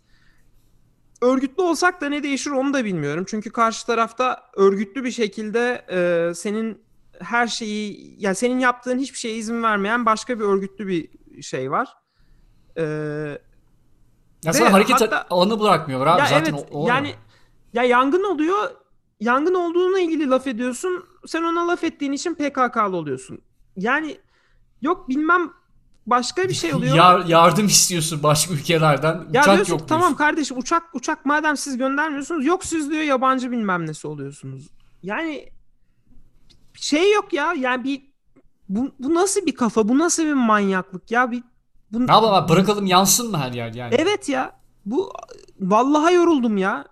Örgütlü 1.22 1.62
olsak 1.62 2.00
da 2.00 2.08
ne 2.08 2.22
değişir 2.22 2.50
onu 2.50 2.74
da 2.74 2.84
bilmiyorum. 2.84 3.24
Çünkü 3.28 3.50
karşı 3.50 3.86
tarafta 3.86 4.50
örgütlü 4.56 5.04
bir 5.04 5.10
şekilde 5.10 5.84
e, 5.90 6.34
senin 6.34 6.84
her 7.20 7.46
şeyi 7.46 8.16
yani 8.18 8.34
senin 8.34 8.58
yaptığın 8.58 8.98
hiçbir 8.98 9.18
şeye 9.18 9.36
izin 9.36 9.62
vermeyen 9.62 10.06
başka 10.06 10.38
bir 10.38 10.44
örgütlü 10.44 10.86
bir 10.86 11.08
şey 11.42 11.70
var. 11.70 11.88
Ee, 12.76 12.82
ya 14.44 14.72
hareket 14.72 15.00
hatta, 15.00 15.26
alanı 15.30 15.60
bırakmıyorlar 15.60 16.06
abi 16.06 16.20
ya 16.20 16.26
zaten 16.26 16.54
evet, 16.54 16.68
o, 16.72 16.84
o 16.84 16.88
yani 16.88 17.14
ya 17.72 17.82
yangın 17.82 18.24
oluyor. 18.24 18.70
Yangın 19.20 19.54
olduğuna 19.54 20.00
ilgili 20.00 20.30
laf 20.30 20.46
ediyorsun. 20.46 21.04
Sen 21.26 21.42
ona 21.42 21.68
laf 21.68 21.84
ettiğin 21.84 22.12
için 22.12 22.34
PKK'lı 22.34 22.96
oluyorsun. 22.96 23.40
Yani 23.76 24.18
yok 24.82 25.08
bilmem 25.08 25.50
başka 26.06 26.42
bir 26.42 26.54
şey 26.54 26.74
oluyor. 26.74 26.96
Yar, 26.96 27.24
yardım 27.24 27.66
istiyorsun 27.66 28.22
başka 28.22 28.54
ülkelerden. 28.54 29.24
Ya 29.32 29.42
uçak 29.42 29.54
diyorsun, 29.54 29.72
yok 29.72 29.88
tamam 29.88 30.16
kardeşim 30.16 30.58
uçak 30.58 30.82
uçak 30.92 31.26
madem 31.26 31.56
siz 31.56 31.78
göndermiyorsunuz 31.78 32.46
yok 32.46 32.64
siz 32.64 32.90
diyor 32.90 33.02
yabancı 33.02 33.50
bilmem 33.50 33.86
nesi 33.86 34.06
oluyorsunuz. 34.06 34.68
Yani 35.02 35.50
şey 36.74 37.12
yok 37.12 37.32
ya 37.32 37.52
yani 37.52 37.84
bir 37.84 38.14
bu, 38.68 38.90
bu 38.98 39.14
nasıl 39.14 39.46
bir 39.46 39.54
kafa 39.54 39.88
bu 39.88 39.98
nasıl 39.98 40.24
bir 40.24 40.32
manyaklık 40.32 41.10
ya 41.10 41.30
bir 41.30 41.42
bu, 41.92 42.06
ne 42.06 42.12
yapalım 42.12 42.48
bırakalım 42.48 42.86
yansın 42.86 43.30
mı 43.30 43.38
her 43.38 43.52
yer 43.52 43.74
yani? 43.74 43.94
Evet 43.98 44.28
ya 44.28 44.56
bu 44.86 45.12
vallahi 45.60 46.14
yoruldum 46.14 46.56
ya. 46.56 46.84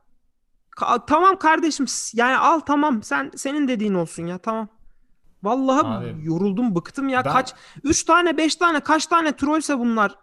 Ka- 0.77 1.07
tamam 1.07 1.39
kardeşim 1.39 1.87
yani 2.15 2.37
al 2.37 2.61
tamam 2.61 3.03
sen 3.03 3.31
senin 3.37 3.69
dediğin 3.69 3.95
olsun 3.95 4.27
ya 4.27 4.39
tamam. 4.39 4.69
Vallahi 5.43 5.87
Abi, 5.87 6.25
yoruldum 6.25 6.75
bıktım 6.75 7.09
ya 7.09 7.25
ben... 7.25 7.33
kaç 7.33 7.55
3 7.85 8.05
tane 8.05 8.37
5 8.37 8.57
tane 8.57 8.81
kaç 8.81 9.07
tane 9.07 9.37
trollse 9.37 9.79
bunlar. 9.79 10.15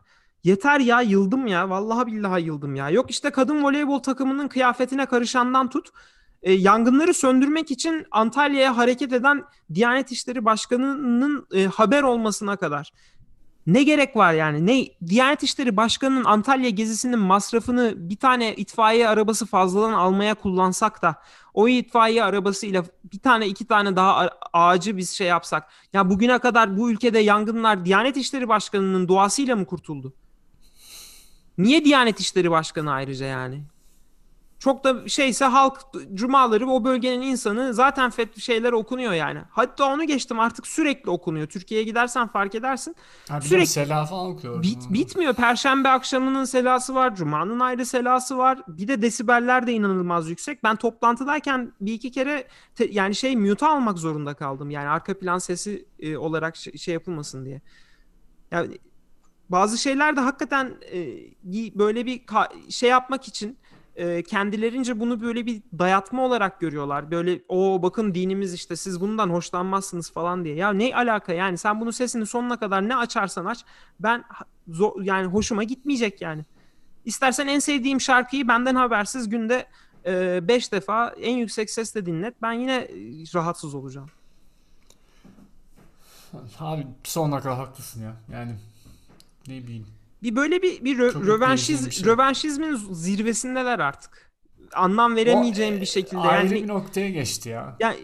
Yeter 0.43 0.80
ya 0.80 1.02
yıldım 1.02 1.48
ya 1.48 1.69
vallahi 1.69 2.08
billahi 2.08 2.43
yıldım 2.43 2.76
ya. 2.76 2.89
Yok 2.89 3.12
işte 3.12 3.30
kadın 3.30 3.63
voleybol 3.63 4.00
takımının 4.00 4.48
kıyafetine 4.48 5.06
karışandan 5.06 5.69
tut 5.69 5.89
e, 6.43 6.54
yangınları 6.54 7.13
söndürmek 7.13 7.71
için 7.71 8.06
Antalya'ya 8.12 8.78
hareket 8.78 9.13
eden 9.13 9.43
Diyanet 9.73 10.12
İşleri 10.12 10.45
Başkanı'nın 10.45 11.47
e, 11.54 11.65
haber 11.65 12.04
olmasına 12.04 12.56
kadar. 12.58 12.91
Ne 13.67 13.84
gerek 13.84 14.15
var 14.15 14.34
yani? 14.34 14.65
Ne 14.65 14.88
Diyanet 15.08 15.43
İşleri 15.43 15.78
Başkanı'nın 15.78 16.23
Antalya 16.23 16.69
gezisinin 16.69 17.19
masrafını 17.19 17.93
bir 17.95 18.15
tane 18.15 18.56
itfaiye 18.56 19.10
arabası 19.10 19.45
fazladan 19.45 19.93
almaya 19.93 20.36
kullansak 20.36 21.02
da 21.02 21.15
o 21.54 21.67
itfaiye 21.67 22.23
arabasıyla 22.23 22.84
bir 23.13 23.19
tane 23.19 23.47
iki 23.47 23.65
tane 23.65 23.95
daha 23.95 24.30
ağacı 24.54 24.97
biz 24.97 25.10
şey 25.12 25.28
yapsak. 25.28 25.69
Ya 25.93 26.10
bugüne 26.10 26.39
kadar 26.39 26.78
bu 26.78 26.91
ülkede 26.91 27.19
yangınlar 27.19 27.86
Diyanet 27.86 28.17
İşleri 28.17 28.47
Başkanı'nın 28.47 29.08
duasıyla 29.08 29.56
mı 29.56 29.65
kurtuldu? 29.65 30.13
Niye 31.58 31.86
Diyanet 31.86 32.19
İşleri 32.19 32.52
Başkanı 32.52 32.91
ayrıca 32.91 33.25
yani? 33.25 33.63
Çok 34.60 34.84
da 34.84 35.08
şeyse 35.08 35.45
halk 35.45 35.80
cumaları 36.13 36.67
o 36.67 36.84
bölgenin 36.84 37.22
insanı 37.22 37.74
zaten 37.74 38.10
fetvi 38.10 38.41
şeyler 38.41 38.72
okunuyor 38.72 39.13
yani. 39.13 39.39
Hatta 39.50 39.93
onu 39.93 40.04
geçtim 40.04 40.39
artık 40.39 40.67
sürekli 40.67 41.10
okunuyor. 41.10 41.48
Türkiye'ye 41.48 41.86
gidersen 41.86 42.28
fark 42.28 42.56
edersin. 42.56 42.95
Ha, 43.30 43.41
sürekli 43.41 43.67
sela 43.67 44.06
falan 44.06 44.28
okuyor. 44.28 44.63
Bit, 44.63 44.89
bitmiyor. 44.89 45.34
Perşembe 45.34 45.89
akşamının 45.89 46.43
selası 46.43 46.95
var. 46.95 47.15
Cuma'nın 47.15 47.60
ayrı 47.60 47.86
selası 47.86 48.38
var. 48.38 48.60
Bir 48.67 48.88
de 48.88 49.02
desibeller 49.02 49.67
de 49.67 49.74
inanılmaz 49.74 50.30
yüksek. 50.30 50.63
Ben 50.63 50.76
toplantıdayken 50.76 51.74
bir 51.82 51.93
iki 51.93 52.12
kere 52.12 52.48
te, 52.76 52.86
yani 52.91 53.15
şey 53.15 53.36
mute 53.36 53.65
almak 53.65 53.98
zorunda 53.98 54.34
kaldım. 54.34 54.69
Yani 54.69 54.88
arka 54.88 55.19
plan 55.19 55.38
sesi 55.38 55.86
e, 56.00 56.17
olarak 56.17 56.56
şey, 56.56 56.78
şey 56.78 56.93
yapılmasın 56.93 57.45
diye. 57.45 57.62
Yani 58.52 58.78
bazı 59.50 59.78
şeyler 59.78 60.15
de 60.15 60.19
hakikaten 60.19 60.74
e, 60.91 61.00
böyle 61.80 62.06
bir 62.06 62.22
şey 62.69 62.89
yapmak 62.89 63.28
için 63.28 63.58
e, 64.00 64.24
kendilerince 64.24 65.00
bunu 65.00 65.22
böyle 65.22 65.46
bir 65.46 65.62
dayatma 65.80 66.26
olarak 66.26 66.60
görüyorlar. 66.60 67.12
Böyle 67.12 67.42
o 67.48 67.82
bakın 67.82 68.14
dinimiz 68.16 68.54
işte 68.54 68.76
siz 68.76 69.02
bundan 69.02 69.30
hoşlanmazsınız 69.30 70.12
falan 70.12 70.46
diye. 70.46 70.56
Ya 70.56 70.74
ne 70.74 70.96
alaka 70.96 71.34
yani 71.34 71.58
sen 71.58 71.82
bunu 71.82 71.94
sesini 71.94 72.26
sonuna 72.26 72.60
kadar 72.60 72.90
ne 72.90 72.96
açarsan 72.96 73.46
aç 73.46 73.66
ben 74.00 74.24
yani 75.02 75.28
hoşuma 75.28 75.64
gitmeyecek 75.64 76.22
yani. 76.22 76.46
İstersen 77.06 77.48
en 77.48 77.60
sevdiğim 77.60 78.02
şarkıyı 78.02 78.48
benden 78.48 78.76
habersiz 78.76 79.30
günde 79.30 79.68
5 80.06 80.68
e, 80.68 80.72
defa 80.72 81.10
en 81.10 81.36
yüksek 81.36 81.70
sesle 81.70 82.06
dinlet. 82.06 82.42
Ben 82.42 82.54
yine 82.54 82.88
rahatsız 83.36 83.76
olacağım. 83.76 84.10
Abi 86.60 86.88
sonuna 87.04 87.40
kadar 87.42 87.58
haklısın 87.58 88.04
ya. 88.04 88.16
Yani 88.34 88.56
ne 89.48 89.64
bileyim 89.64 89.86
bir 90.23 90.36
böyle 90.36 90.62
bir 90.62 90.84
bir 90.86 90.97
rö- 90.99 91.27
rövanşiz 91.27 91.86
bir 91.86 91.91
şey. 91.91 92.05
rövanşizmin 92.05 92.75
zirvesindeler 92.91 93.79
artık. 93.79 94.29
Anlam 94.73 95.15
veremeyeceğim 95.15 95.77
o, 95.77 95.82
bir 95.82 95.86
şekilde 95.86 96.17
ayrı 96.19 96.45
yani 96.55 96.63
bir 96.63 96.67
noktaya 96.67 97.10
geçti 97.10 97.49
ya. 97.49 97.75
Ya 97.79 97.95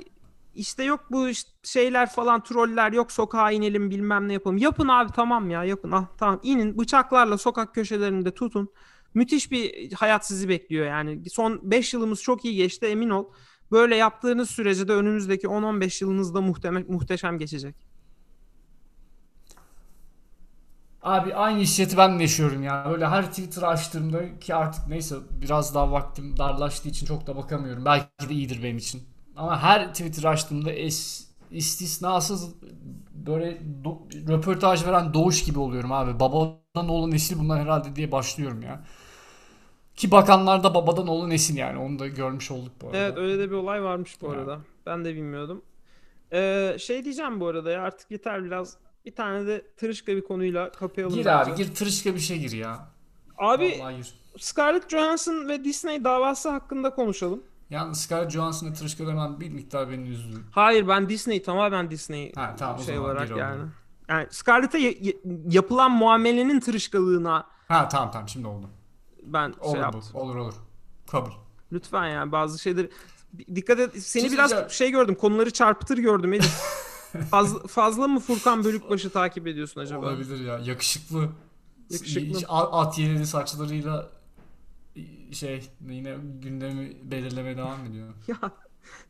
işte 0.55 0.83
yok 0.83 1.05
bu 1.11 1.27
şeyler 1.63 2.09
falan 2.09 2.43
troller 2.43 2.91
yok 2.91 3.11
sokağa 3.11 3.51
inelim 3.51 3.89
bilmem 3.89 4.27
ne 4.27 4.33
yapalım. 4.33 4.57
Yapın 4.57 4.87
abi 4.87 5.11
tamam 5.15 5.49
ya 5.49 5.63
yapın. 5.63 5.91
Ah 5.91 6.05
tamam 6.17 6.39
inin 6.43 6.77
bıçaklarla 6.77 7.37
sokak 7.37 7.75
köşelerinde 7.75 8.31
tutun. 8.31 8.69
Müthiş 9.13 9.51
bir 9.51 9.91
hayat 9.93 10.27
sizi 10.27 10.49
bekliyor 10.49 10.85
yani. 10.85 11.29
Son 11.29 11.59
5 11.71 11.93
yılımız 11.93 12.21
çok 12.21 12.45
iyi 12.45 12.55
geçti 12.55 12.85
emin 12.85 13.09
ol. 13.09 13.25
Böyle 13.71 13.95
yaptığınız 13.95 14.49
sürece 14.49 14.87
de 14.87 14.93
önümüzdeki 14.93 15.47
10-15 15.47 16.03
yılınız 16.03 16.33
da 16.35 16.39
muhte- 16.39 16.91
muhteşem 16.91 17.37
geçecek. 17.37 17.75
Abi 21.05 21.35
aynı 21.35 21.59
hissiyeti 21.59 21.97
ben 21.97 22.19
de 22.19 22.23
yaşıyorum 22.23 22.63
ya. 22.63 22.85
Böyle 22.89 23.07
her 23.07 23.29
Twitter 23.29 23.61
açtığımda 23.61 24.39
ki 24.39 24.55
artık 24.55 24.87
neyse 24.87 25.15
biraz 25.41 25.75
daha 25.75 25.91
vaktim 25.91 26.37
darlaştığı 26.37 26.89
için 26.89 27.05
çok 27.05 27.27
da 27.27 27.35
bakamıyorum. 27.35 27.85
Belki 27.85 28.29
de 28.29 28.33
iyidir 28.33 28.63
benim 28.63 28.77
için. 28.77 29.01
Ama 29.35 29.63
her 29.63 29.87
Twitter 29.87 30.23
açtığımda 30.23 30.71
es, 30.71 31.27
istisnasız 31.51 32.55
böyle 33.13 33.61
do, 33.83 33.97
röportaj 34.27 34.85
veren 34.87 35.13
doğuş 35.13 35.43
gibi 35.43 35.59
oluyorum 35.59 35.91
abi. 35.91 36.19
Babadan 36.19 36.89
oğlu 36.89 37.11
nesil 37.11 37.39
bunlar 37.39 37.61
herhalde 37.61 37.95
diye 37.95 38.11
başlıyorum 38.11 38.61
ya. 38.61 38.83
Ki 39.95 40.11
bakanlar 40.11 40.63
da 40.63 40.73
babadan 40.73 41.07
oğlu 41.07 41.29
nesil 41.29 41.57
yani. 41.57 41.79
Onu 41.79 41.99
da 41.99 42.07
görmüş 42.07 42.51
olduk 42.51 42.71
bu 42.81 42.87
arada. 42.87 42.97
Evet 42.97 43.17
öyle 43.17 43.39
de 43.39 43.49
bir 43.49 43.55
olay 43.55 43.83
varmış 43.83 44.21
bu 44.21 44.29
arada. 44.29 44.59
Ben 44.85 45.05
de 45.05 45.15
bilmiyordum. 45.15 45.61
Ee, 46.33 46.75
şey 46.79 47.03
diyeceğim 47.03 47.39
bu 47.39 47.47
arada 47.47 47.71
ya 47.71 47.81
artık 47.81 48.11
yeter 48.11 48.43
biraz 48.43 48.77
bir 49.05 49.15
tane 49.15 49.47
de 49.47 49.67
tırışka 49.77 50.15
bir 50.15 50.23
konuyla 50.23 50.71
kapayalım. 50.71 51.15
Gir 51.15 51.25
bence. 51.25 51.51
abi 51.51 51.55
gir 51.55 51.75
tırışka 51.75 52.15
bir 52.15 52.19
şey 52.19 52.39
gir 52.39 52.51
ya. 52.51 52.87
Abi 53.37 53.81
Scarlett 54.39 54.89
Johansson 54.89 55.47
ve 55.47 55.63
Disney 55.63 56.03
davası 56.03 56.49
hakkında 56.49 56.95
konuşalım. 56.95 57.43
Yani 57.69 57.95
Scarlett 57.95 58.31
Johansson'la 58.31 58.73
tırışka 58.73 59.07
demem 59.07 59.39
bir 59.39 59.49
miktar 59.49 59.91
beni 59.91 60.07
üzdü. 60.07 60.37
Hayır 60.51 60.87
ben 60.87 61.09
Disney 61.09 61.43
tamamen 61.43 61.91
Disney 61.91 62.33
ha, 62.35 62.55
tamam, 62.57 62.79
şey 62.79 62.99
olarak 62.99 63.29
yani. 63.29 63.61
Oldu. 63.61 63.69
Yani 64.09 64.27
Scarlett'e 64.31 64.95
yapılan 65.49 65.91
muamelenin 65.91 66.59
tırışkalığına 66.59 67.47
Ha 67.67 67.87
tamam 67.87 68.11
tamam 68.11 68.29
şimdi 68.29 68.47
oldu. 68.47 68.69
Ben 69.23 69.51
şey 69.51 69.61
olur 69.61 69.73
şey 69.73 69.81
yaptım. 69.81 70.03
Olur 70.13 70.35
olur. 70.35 70.53
Kabul. 71.11 71.31
Lütfen 71.71 72.07
yani 72.07 72.31
bazı 72.31 72.59
şeyleri 72.59 72.89
dikkat 73.55 73.79
et. 73.79 73.91
Seni 73.93 74.23
Siz 74.23 74.33
biraz 74.33 74.51
ya... 74.51 74.69
şey 74.69 74.91
gördüm. 74.91 75.15
Konuları 75.15 75.51
çarpıtır 75.51 75.97
gördüm 75.97 76.33
Elif. 76.33 76.61
fazla, 77.23 77.67
fazla 77.67 78.07
mı 78.07 78.19
Furkan 78.19 78.63
Bölükbaşı 78.63 79.09
takip 79.09 79.47
ediyorsun 79.47 79.81
acaba? 79.81 80.05
Olabilir 80.05 80.39
ya. 80.39 80.59
Yakışıklı 80.59 81.29
Yakışıklı. 81.89 82.47
At 82.47 82.99
yelili 82.99 83.27
saçlarıyla 83.27 84.09
şey 85.31 85.69
yine 85.89 86.17
gündemi 86.41 87.11
belirlemeye 87.11 87.57
devam 87.57 87.85
ediyor. 87.85 88.13
ya 88.27 88.51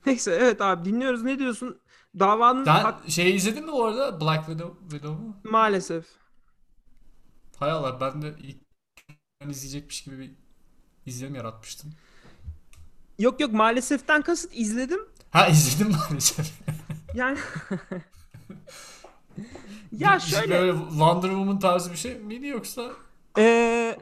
neyse 0.05 0.31
evet 0.41 0.61
abi 0.61 0.85
dinliyoruz. 0.85 1.23
Ne 1.23 1.39
diyorsun? 1.39 1.81
Davanın 2.19 2.65
Sen 2.65 2.83
hak- 2.83 3.09
şey 3.09 3.35
izledin 3.35 3.65
mi 3.65 3.71
bu 3.71 3.85
arada? 3.85 4.21
Black 4.21 4.45
Widow, 4.45 4.89
Widow'u? 4.89 5.35
maalesef. 5.51 6.05
Hay 7.57 7.71
Allah 7.71 8.01
ben 8.01 8.21
de 8.21 8.35
ilk 8.39 8.57
ben 9.41 9.49
izleyecekmiş 9.49 10.03
gibi 10.03 10.19
bir 10.19 10.31
izlenim 11.05 11.35
yaratmıştım. 11.35 11.93
Yok 13.19 13.39
yok 13.39 13.53
maaleseften 13.53 14.21
kasıt 14.21 14.51
izledim. 14.53 14.99
Ha 15.31 15.47
izledim 15.47 15.91
maalesef. 15.91 16.53
Yani 17.15 17.37
ya 19.91 20.19
şöyle 20.19 20.59
Böyle 20.59 20.73
Wonder 20.89 21.27
Woman 21.27 21.59
tarzı 21.59 21.91
bir 21.91 21.97
şey 21.97 22.15
miydi 22.15 22.47
yoksa? 22.47 22.91
Ee, 23.37 23.97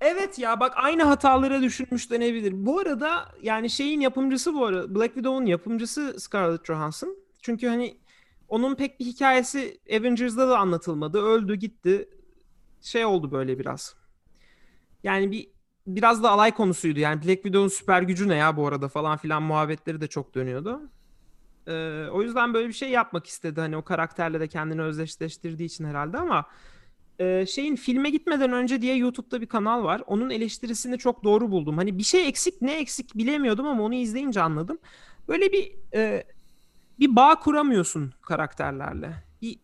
evet 0.00 0.38
ya 0.38 0.60
bak 0.60 0.72
aynı 0.76 1.02
hatalara 1.02 1.62
düşünmüş 1.62 2.10
denebilir. 2.10 2.66
Bu 2.66 2.78
arada 2.78 3.28
yani 3.42 3.70
şeyin 3.70 4.00
yapımcısı 4.00 4.54
bu 4.54 4.66
arada 4.66 4.94
Black 4.94 5.14
Widow'un 5.14 5.46
yapımcısı 5.46 6.20
Scarlett 6.20 6.66
Johansson. 6.66 7.16
Çünkü 7.42 7.68
hani 7.68 8.00
onun 8.48 8.74
pek 8.74 9.00
bir 9.00 9.04
hikayesi 9.04 9.80
Avengers'da 9.98 10.48
da 10.48 10.58
anlatılmadı. 10.58 11.22
Öldü 11.22 11.54
gitti. 11.54 12.08
Şey 12.80 13.04
oldu 13.04 13.32
böyle 13.32 13.58
biraz. 13.58 13.94
Yani 15.02 15.30
bir 15.30 15.48
biraz 15.86 16.22
da 16.22 16.30
alay 16.30 16.54
konusuydu. 16.54 17.00
Yani 17.00 17.22
Black 17.22 17.42
Widow'un 17.42 17.68
süper 17.68 18.02
gücü 18.02 18.28
ne 18.28 18.36
ya 18.36 18.56
bu 18.56 18.66
arada 18.66 18.88
falan 18.88 19.18
filan 19.18 19.42
muhabbetleri 19.42 20.00
de 20.00 20.06
çok 20.06 20.34
dönüyordu. 20.34 20.80
Ee, 21.66 22.06
o 22.12 22.22
yüzden 22.22 22.54
böyle 22.54 22.68
bir 22.68 22.72
şey 22.72 22.90
yapmak 22.90 23.26
istedi. 23.26 23.60
Hani 23.60 23.76
o 23.76 23.82
karakterle 23.82 24.40
de 24.40 24.48
kendini 24.48 24.82
özdeşleştirdiği 24.82 25.66
için 25.66 25.84
herhalde 25.84 26.18
ama 26.18 26.46
e, 27.18 27.46
şeyin 27.46 27.76
filme 27.76 28.10
gitmeden 28.10 28.52
önce 28.52 28.82
diye 28.82 28.96
YouTube'da 28.96 29.40
bir 29.40 29.46
kanal 29.46 29.84
var. 29.84 30.02
Onun 30.06 30.30
eleştirisini 30.30 30.98
çok 30.98 31.24
doğru 31.24 31.50
buldum. 31.50 31.78
Hani 31.78 31.98
bir 31.98 32.02
şey 32.02 32.28
eksik 32.28 32.62
ne 32.62 32.78
eksik 32.78 33.16
bilemiyordum 33.16 33.66
ama 33.66 33.82
onu 33.82 33.94
izleyince 33.94 34.42
anladım. 34.42 34.78
Böyle 35.28 35.52
bir 35.52 35.72
e, 35.94 36.24
bir 37.00 37.16
bağ 37.16 37.38
kuramıyorsun 37.38 38.12
karakterlerle. 38.22 39.24
Bir 39.42 39.58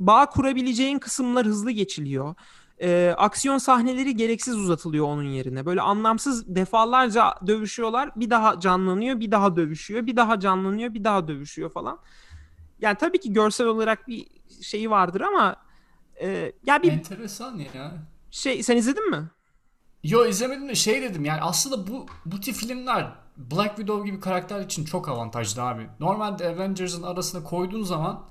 bağ 0.00 0.26
kurabileceğin 0.26 0.98
kısımlar 0.98 1.46
hızlı 1.46 1.70
geçiliyor. 1.70 2.34
E, 2.82 3.14
aksiyon 3.16 3.58
sahneleri 3.58 4.16
gereksiz 4.16 4.56
uzatılıyor 4.56 5.06
onun 5.06 5.22
yerine. 5.22 5.66
Böyle 5.66 5.80
anlamsız 5.80 6.54
defalarca 6.56 7.34
dövüşüyorlar. 7.46 8.10
Bir 8.16 8.30
daha 8.30 8.60
canlanıyor, 8.60 9.20
bir 9.20 9.30
daha 9.30 9.56
dövüşüyor, 9.56 10.06
bir 10.06 10.16
daha 10.16 10.40
canlanıyor, 10.40 10.94
bir 10.94 11.04
daha 11.04 11.28
dövüşüyor 11.28 11.70
falan. 11.70 11.98
Yani 12.80 12.96
tabii 12.98 13.20
ki 13.20 13.32
görsel 13.32 13.66
olarak 13.66 14.08
bir 14.08 14.26
şeyi 14.62 14.90
vardır 14.90 15.20
ama 15.20 15.56
e, 16.20 16.52
ya 16.66 16.82
bir 16.82 16.92
Enteresan 16.92 17.58
ya. 17.58 17.92
şey 18.30 18.62
sen 18.62 18.76
izledin 18.76 19.10
mi? 19.10 19.30
Yo 20.02 20.26
izlemedim 20.26 20.68
de 20.68 20.74
şey 20.74 21.02
dedim 21.02 21.24
yani 21.24 21.40
aslında 21.40 21.86
bu 21.86 22.06
bu 22.26 22.40
tip 22.40 22.54
filmler 22.54 23.12
Black 23.36 23.76
Widow 23.76 24.10
gibi 24.10 24.20
karakter 24.20 24.60
için 24.60 24.84
çok 24.84 25.08
avantajlı 25.08 25.62
abi. 25.62 25.86
Normalde 26.00 26.48
Avengers'ın 26.48 27.02
arasına 27.02 27.44
koyduğun 27.44 27.82
zaman 27.82 28.24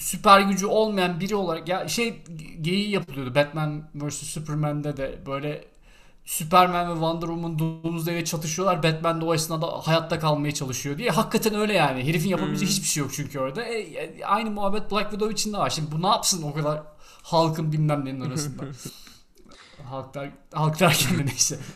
süper 0.00 0.40
gücü 0.40 0.66
olmayan 0.66 1.20
biri 1.20 1.34
olarak 1.34 1.68
ya 1.68 1.88
şey 1.88 2.22
geyiği 2.60 2.90
yapılıyordu 2.90 3.34
Batman 3.34 3.82
vs 3.94 4.14
Superman'de 4.14 4.96
de 4.96 5.18
böyle 5.26 5.64
Superman 6.24 6.88
ve 6.88 6.92
Wonder 6.92 7.26
Woman 7.26 7.58
Doomsday 7.58 8.14
ile 8.14 8.24
çatışıyorlar. 8.24 8.82
Batman 8.82 9.20
de 9.20 9.24
o 9.24 9.34
esnada 9.34 9.66
hayatta 9.66 10.18
kalmaya 10.18 10.54
çalışıyor 10.54 10.98
diye. 10.98 11.10
Hakikaten 11.10 11.54
öyle 11.54 11.72
yani. 11.72 12.04
Herifin 12.04 12.28
yapabileceği 12.28 12.70
hiçbir 12.70 12.86
şey 12.86 13.02
yok 13.02 13.12
çünkü 13.14 13.38
orada. 13.38 13.62
E, 13.62 13.80
e, 13.80 14.24
aynı 14.24 14.50
muhabbet 14.50 14.92
Black 14.92 15.10
Widow 15.10 15.32
için 15.32 15.52
de 15.52 15.58
var. 15.58 15.70
Şimdi 15.70 15.92
bu 15.92 16.02
ne 16.02 16.06
yapsın 16.06 16.42
o 16.42 16.54
kadar 16.54 16.82
halkın 17.22 17.72
bilmem 17.72 18.04
nenin 18.04 18.20
arasında. 18.20 18.62
halk, 19.84 20.14
der, 20.14 20.30
halk 20.52 20.80
derken 20.80 21.18
de 21.18 21.26
neyse. 21.26 21.58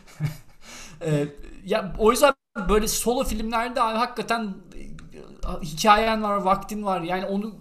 E, 1.01 1.27
ya 1.65 1.93
o 1.97 2.11
yüzden 2.11 2.33
böyle 2.69 2.87
solo 2.87 3.23
filmlerde 3.23 3.81
abi 3.81 3.97
hakikaten 3.97 4.55
e, 4.75 5.63
hikayen 5.63 6.23
var, 6.23 6.35
vaktin 6.35 6.83
var. 6.85 7.01
Yani 7.01 7.25
onu 7.25 7.55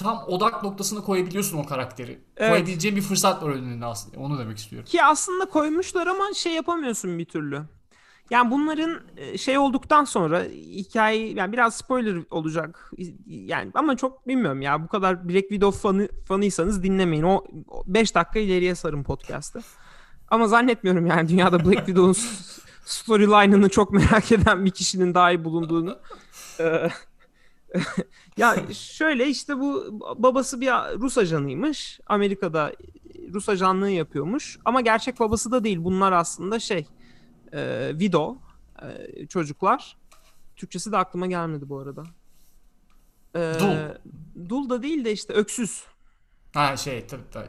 tam 0.00 0.24
odak 0.26 0.62
noktasına 0.62 1.00
koyabiliyorsun 1.00 1.58
o 1.58 1.66
karakteri. 1.66 2.20
Evet. 2.36 2.50
Koyabileceğin 2.50 2.96
bir 2.96 3.02
fırsat 3.02 3.42
var 3.42 3.50
önünde 3.50 3.84
aslında. 3.86 4.20
Onu 4.20 4.38
demek 4.38 4.58
istiyorum. 4.58 4.88
Ki 4.88 5.04
aslında 5.04 5.44
koymuşlar 5.44 6.06
ama 6.06 6.24
şey 6.34 6.52
yapamıyorsun 6.52 7.18
bir 7.18 7.24
türlü. 7.24 7.62
Yani 8.30 8.50
bunların 8.50 9.00
e, 9.16 9.38
şey 9.38 9.58
olduktan 9.58 10.04
sonra 10.04 10.42
hikaye 10.52 11.32
yani 11.32 11.52
biraz 11.52 11.76
spoiler 11.76 12.16
olacak. 12.30 12.92
Yani 13.26 13.70
ama 13.74 13.96
çok 13.96 14.28
bilmiyorum 14.28 14.62
ya 14.62 14.84
bu 14.84 14.88
kadar 14.88 15.28
Black 15.28 15.48
Widow 15.48 15.80
fanı, 15.80 16.08
fanıysanız 16.28 16.82
dinlemeyin. 16.82 17.22
O 17.22 17.44
5 17.86 18.14
dakika 18.14 18.38
ileriye 18.38 18.74
sarın 18.74 19.02
podcast'ı. 19.02 19.60
Ama 20.28 20.48
zannetmiyorum 20.48 21.06
yani 21.06 21.28
dünyada 21.28 21.64
Black 21.64 21.86
Widow'un 21.86 22.16
storyline'ını 22.84 23.68
çok 23.68 23.92
merak 23.92 24.32
eden 24.32 24.64
bir 24.64 24.70
kişinin 24.70 25.14
dahi 25.14 25.44
bulunduğunu. 25.44 25.98
Ya 28.36 28.56
şöyle 28.72 29.28
işte 29.28 29.58
bu 29.58 30.00
babası 30.16 30.60
bir 30.60 30.68
Rus 31.00 31.18
ajanıymış. 31.18 32.00
Amerika'da 32.06 32.72
Rus 33.32 33.48
ajanlığı 33.48 33.90
yapıyormuş. 33.90 34.58
Ama 34.64 34.80
gerçek 34.80 35.20
babası 35.20 35.50
da 35.50 35.64
değil. 35.64 35.78
Bunlar 35.84 36.12
aslında 36.12 36.58
şey 36.58 36.86
e, 37.52 37.92
Vido 37.98 38.36
e, 38.82 39.26
çocuklar. 39.26 39.96
Türkçesi 40.56 40.92
de 40.92 40.96
aklıma 40.96 41.26
gelmedi 41.26 41.68
bu 41.68 41.78
arada. 41.78 42.02
E, 43.34 43.52
Dul. 43.60 43.94
Dul 44.48 44.70
da 44.70 44.82
değil 44.82 45.04
de 45.04 45.12
işte 45.12 45.32
öksüz. 45.32 45.84
Ha 46.54 46.76
şey 46.76 47.06
tabii, 47.06 47.22
tabii, 47.32 47.48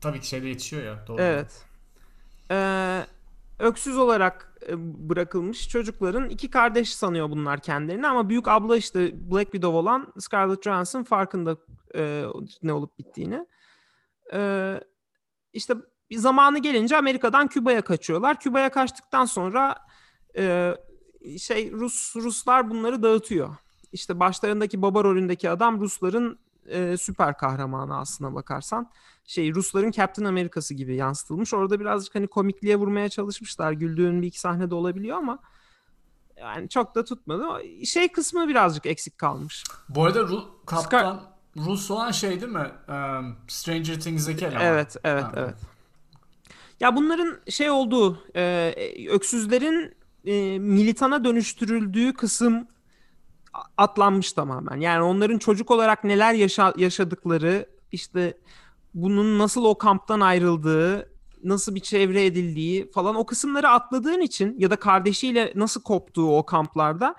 tabii 0.00 0.20
ki 0.20 0.28
şeyde 0.28 0.48
yetişiyor 0.48 0.82
ya. 0.82 1.04
Doğru. 1.06 1.22
Evet. 1.22 1.66
Ee, 2.50 3.06
öksüz 3.60 3.98
olarak 3.98 4.60
e, 4.68 4.74
bırakılmış 5.08 5.68
çocukların 5.68 6.28
iki 6.28 6.50
kardeş 6.50 6.94
sanıyor 6.94 7.30
bunlar 7.30 7.60
kendilerini 7.60 8.06
ama 8.06 8.28
büyük 8.28 8.48
abla 8.48 8.76
işte 8.76 9.30
Black 9.30 9.52
Widow 9.52 9.76
olan 9.76 10.12
Scarlett 10.18 10.62
Johansson 10.62 11.02
farkında 11.02 11.56
e, 11.94 12.24
ne 12.62 12.72
olup 12.72 12.98
bittiğini. 12.98 13.46
Ee, 14.32 14.80
işte 15.52 15.74
zamanı 16.12 16.58
gelince 16.58 16.96
Amerika'dan 16.96 17.48
Küba'ya 17.48 17.82
kaçıyorlar. 17.82 18.40
Küba'ya 18.40 18.70
kaçtıktan 18.70 19.24
sonra 19.24 19.76
e, 20.36 20.74
şey 21.38 21.72
Rus 21.72 22.16
Ruslar 22.16 22.70
bunları 22.70 23.02
dağıtıyor. 23.02 23.56
İşte 23.92 24.20
başlarındaki 24.20 24.82
baba 24.82 25.04
rolündeki 25.04 25.50
adam 25.50 25.80
Rusların 25.80 26.38
e, 26.66 26.96
süper 26.96 27.36
kahramanı 27.36 27.98
aslına 27.98 28.34
bakarsan 28.34 28.90
şey 29.24 29.54
Rusların 29.54 29.90
Captain 29.90 30.26
Amerika'sı 30.28 30.74
gibi 30.74 30.96
yansıtılmış. 30.96 31.54
Orada 31.54 31.80
birazcık 31.80 32.14
hani 32.14 32.26
komikliğe 32.26 32.76
vurmaya 32.76 33.08
çalışmışlar. 33.08 33.72
Güldüğün 33.72 34.22
bir 34.22 34.26
iki 34.26 34.40
sahne 34.40 34.70
de 34.70 34.74
olabiliyor 34.74 35.16
ama 35.16 35.38
yani 36.36 36.68
çok 36.68 36.94
da 36.94 37.04
tutmadı. 37.04 37.44
Şey 37.86 38.12
kısmı 38.12 38.48
birazcık 38.48 38.86
eksik 38.86 39.18
kalmış. 39.18 39.64
Bu 39.88 40.04
arada 40.04 40.20
Ru- 40.20 40.64
kaptan 40.66 41.22
Rus 41.56 41.90
olan 41.90 42.10
şey 42.10 42.40
değil 42.40 42.52
mi? 42.52 42.70
Um, 42.88 43.36
Stranger 43.48 44.00
Things'deki 44.00 44.44
eleman. 44.44 44.64
Evet, 44.64 44.96
evet, 45.04 45.24
Ha. 45.24 45.32
evet. 45.36 45.54
Ya 46.80 46.96
bunların 46.96 47.38
şey 47.48 47.70
olduğu, 47.70 48.18
e, 48.36 48.74
öksüzlerin 49.10 49.94
e, 50.24 50.58
militana 50.58 51.24
dönüştürüldüğü 51.24 52.14
kısım 52.14 52.66
atlanmış 53.76 54.32
tamamen. 54.32 54.80
Yani 54.80 55.02
onların 55.02 55.38
çocuk 55.38 55.70
olarak 55.70 56.04
neler 56.04 56.34
yaşa- 56.34 56.74
yaşadıkları, 56.76 57.66
işte 57.92 58.38
bunun 58.94 59.38
nasıl 59.38 59.64
o 59.64 59.78
kamptan 59.78 60.20
ayrıldığı, 60.20 61.10
nasıl 61.44 61.74
bir 61.74 61.80
çevre 61.80 62.24
edildiği 62.26 62.90
falan 62.90 63.14
o 63.14 63.26
kısımları 63.26 63.68
atladığın 63.68 64.20
için 64.20 64.54
ya 64.58 64.70
da 64.70 64.76
kardeşiyle 64.76 65.52
nasıl 65.54 65.82
koptuğu 65.82 66.36
o 66.38 66.46
kamplarda 66.46 67.14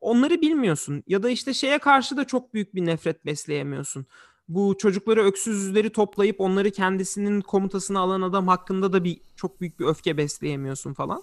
onları 0.00 0.40
bilmiyorsun. 0.40 1.02
Ya 1.06 1.22
da 1.22 1.30
işte 1.30 1.54
şeye 1.54 1.78
karşı 1.78 2.16
da 2.16 2.24
çok 2.24 2.54
büyük 2.54 2.74
bir 2.74 2.86
nefret 2.86 3.26
besleyemiyorsun. 3.26 4.06
Bu 4.48 4.76
çocukları 4.78 5.24
öksüzleri 5.24 5.90
toplayıp 5.90 6.40
onları 6.40 6.70
kendisinin 6.70 7.40
komutasına 7.40 8.00
alan 8.00 8.22
adam 8.22 8.48
hakkında 8.48 8.92
da 8.92 9.04
bir 9.04 9.20
çok 9.36 9.60
büyük 9.60 9.80
bir 9.80 9.86
öfke 9.86 10.16
besleyemiyorsun 10.16 10.94
falan. 10.94 11.22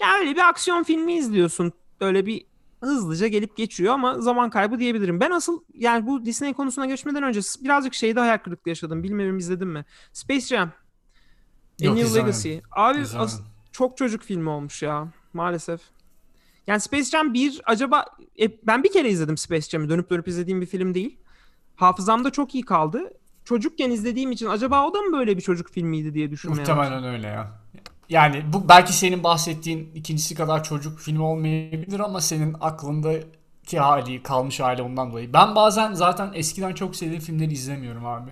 Ya 0.00 0.18
öyle 0.20 0.30
bir 0.30 0.48
aksiyon 0.48 0.82
filmi 0.82 1.16
izliyorsun. 1.16 1.72
Öyle 2.00 2.26
bir 2.26 2.46
hızlıca 2.80 3.26
gelip 3.26 3.56
geçiyor 3.56 3.94
ama 3.94 4.20
zaman 4.20 4.50
kaybı 4.50 4.78
diyebilirim. 4.78 5.20
Ben 5.20 5.30
asıl 5.30 5.62
yani 5.74 6.06
bu 6.06 6.24
Disney 6.24 6.52
konusuna 6.52 6.86
geçmeden 6.86 7.22
önce 7.22 7.40
birazcık 7.60 7.94
şeyde 7.94 8.20
hayal 8.20 8.38
kırıklığı 8.38 8.68
yaşadım. 8.68 9.02
Bilmiyorum 9.02 9.38
izledin 9.38 9.68
mi? 9.68 9.84
Space 10.12 10.40
Jam. 10.46 10.68
A 10.68 11.84
Yok, 11.84 11.94
New 11.94 12.08
izlemedim. 12.08 12.26
Legacy. 12.28 12.56
Abi 12.72 12.98
İzlemedim. 13.00 13.20
as- 13.20 13.40
çok 13.72 13.96
çocuk 13.96 14.22
filmi 14.22 14.48
olmuş 14.48 14.82
ya 14.82 15.08
maalesef. 15.32 15.80
Yani 16.66 16.80
Space 16.80 17.04
Jam 17.04 17.34
1 17.34 17.60
acaba 17.64 18.04
e, 18.40 18.66
ben 18.66 18.82
bir 18.84 18.92
kere 18.92 19.08
izledim 19.10 19.36
Space 19.36 19.68
Jam'i. 19.70 19.88
Dönüp 19.88 20.10
dönüp 20.10 20.28
izlediğim 20.28 20.60
bir 20.60 20.66
film 20.66 20.94
değil. 20.94 21.18
Hafızamda 21.76 22.30
çok 22.30 22.54
iyi 22.54 22.64
kaldı. 22.64 23.12
Çocukken 23.44 23.90
izlediğim 23.90 24.32
için 24.32 24.46
acaba 24.46 24.86
o 24.86 24.94
da 24.94 25.00
mı 25.02 25.18
böyle 25.18 25.36
bir 25.36 25.42
çocuk 25.42 25.70
filmiydi 25.70 26.14
diye 26.14 26.30
düşünmeye 26.30 26.60
başladım. 26.60 26.78
Muhtemelen 26.78 27.14
öyle 27.14 27.26
ya. 27.26 27.63
Yani 28.08 28.52
bu 28.52 28.68
belki 28.68 28.92
senin 28.92 29.24
bahsettiğin 29.24 29.90
ikincisi 29.94 30.34
kadar 30.34 30.64
çocuk 30.64 30.98
filmi 30.98 31.22
olmayabilir 31.22 32.00
ama 32.00 32.20
senin 32.20 32.56
aklındaki 32.60 33.78
hali 33.78 34.22
kalmış 34.22 34.60
hali 34.60 34.82
ondan 34.82 35.10
dolayı. 35.10 35.32
Ben 35.32 35.54
bazen 35.54 35.92
zaten 35.92 36.30
eskiden 36.34 36.74
çok 36.74 36.96
sevdiğim 36.96 37.22
filmleri 37.22 37.52
izlemiyorum 37.52 38.06
abi. 38.06 38.30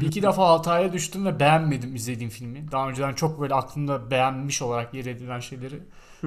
Bir 0.00 0.06
iki 0.06 0.22
defa 0.22 0.48
hataya 0.48 0.92
düştüm 0.92 1.26
ve 1.26 1.40
beğenmedim 1.40 1.94
izlediğim 1.94 2.30
filmi. 2.30 2.72
Daha 2.72 2.88
önceden 2.88 3.14
çok 3.14 3.40
böyle 3.40 3.54
aklımda 3.54 4.10
beğenmiş 4.10 4.62
olarak 4.62 4.94
yer 4.94 5.04
edilen 5.04 5.40
şeyleri 5.40 5.82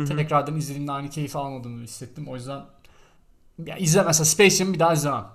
tekrardan 0.07 0.55
izlediğimde 0.55 0.91
aynı 0.91 1.09
keyif 1.09 1.35
almadığımı 1.35 1.83
hissettim. 1.83 2.27
O 2.27 2.35
yüzden 2.35 2.61
ya 3.65 3.77
izle 3.77 4.03
mesela 4.03 4.25
Space 4.25 4.55
Jam'i 4.55 4.73
bir 4.73 4.79
daha 4.79 4.93
izlemem. 4.93 5.25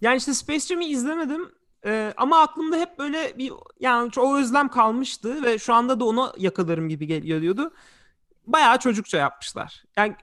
Yani 0.00 0.16
işte 0.16 0.34
Space 0.34 0.66
Jam'i 0.66 0.86
izlemedim. 0.86 1.52
Ee, 1.86 2.14
ama 2.16 2.40
aklımda 2.40 2.76
hep 2.76 2.98
böyle 2.98 3.38
bir 3.38 3.52
yani 3.80 4.10
o 4.18 4.36
özlem 4.38 4.68
kalmıştı 4.68 5.42
ve 5.42 5.58
şu 5.58 5.74
anda 5.74 6.00
da 6.00 6.04
onu 6.04 6.32
yakalarım 6.38 6.88
gibi 6.88 7.06
geliyordu. 7.06 7.72
Bayağı 8.46 8.78
çocukça 8.78 9.18
yapmışlar. 9.18 9.84
Yani 9.96 10.16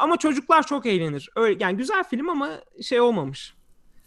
ama 0.00 0.16
çocuklar 0.16 0.66
çok 0.66 0.86
eğlenir. 0.86 1.30
Öyle 1.36 1.64
yani 1.64 1.76
güzel 1.76 2.04
film 2.04 2.28
ama 2.28 2.48
şey 2.82 3.00
olmamış. 3.00 3.54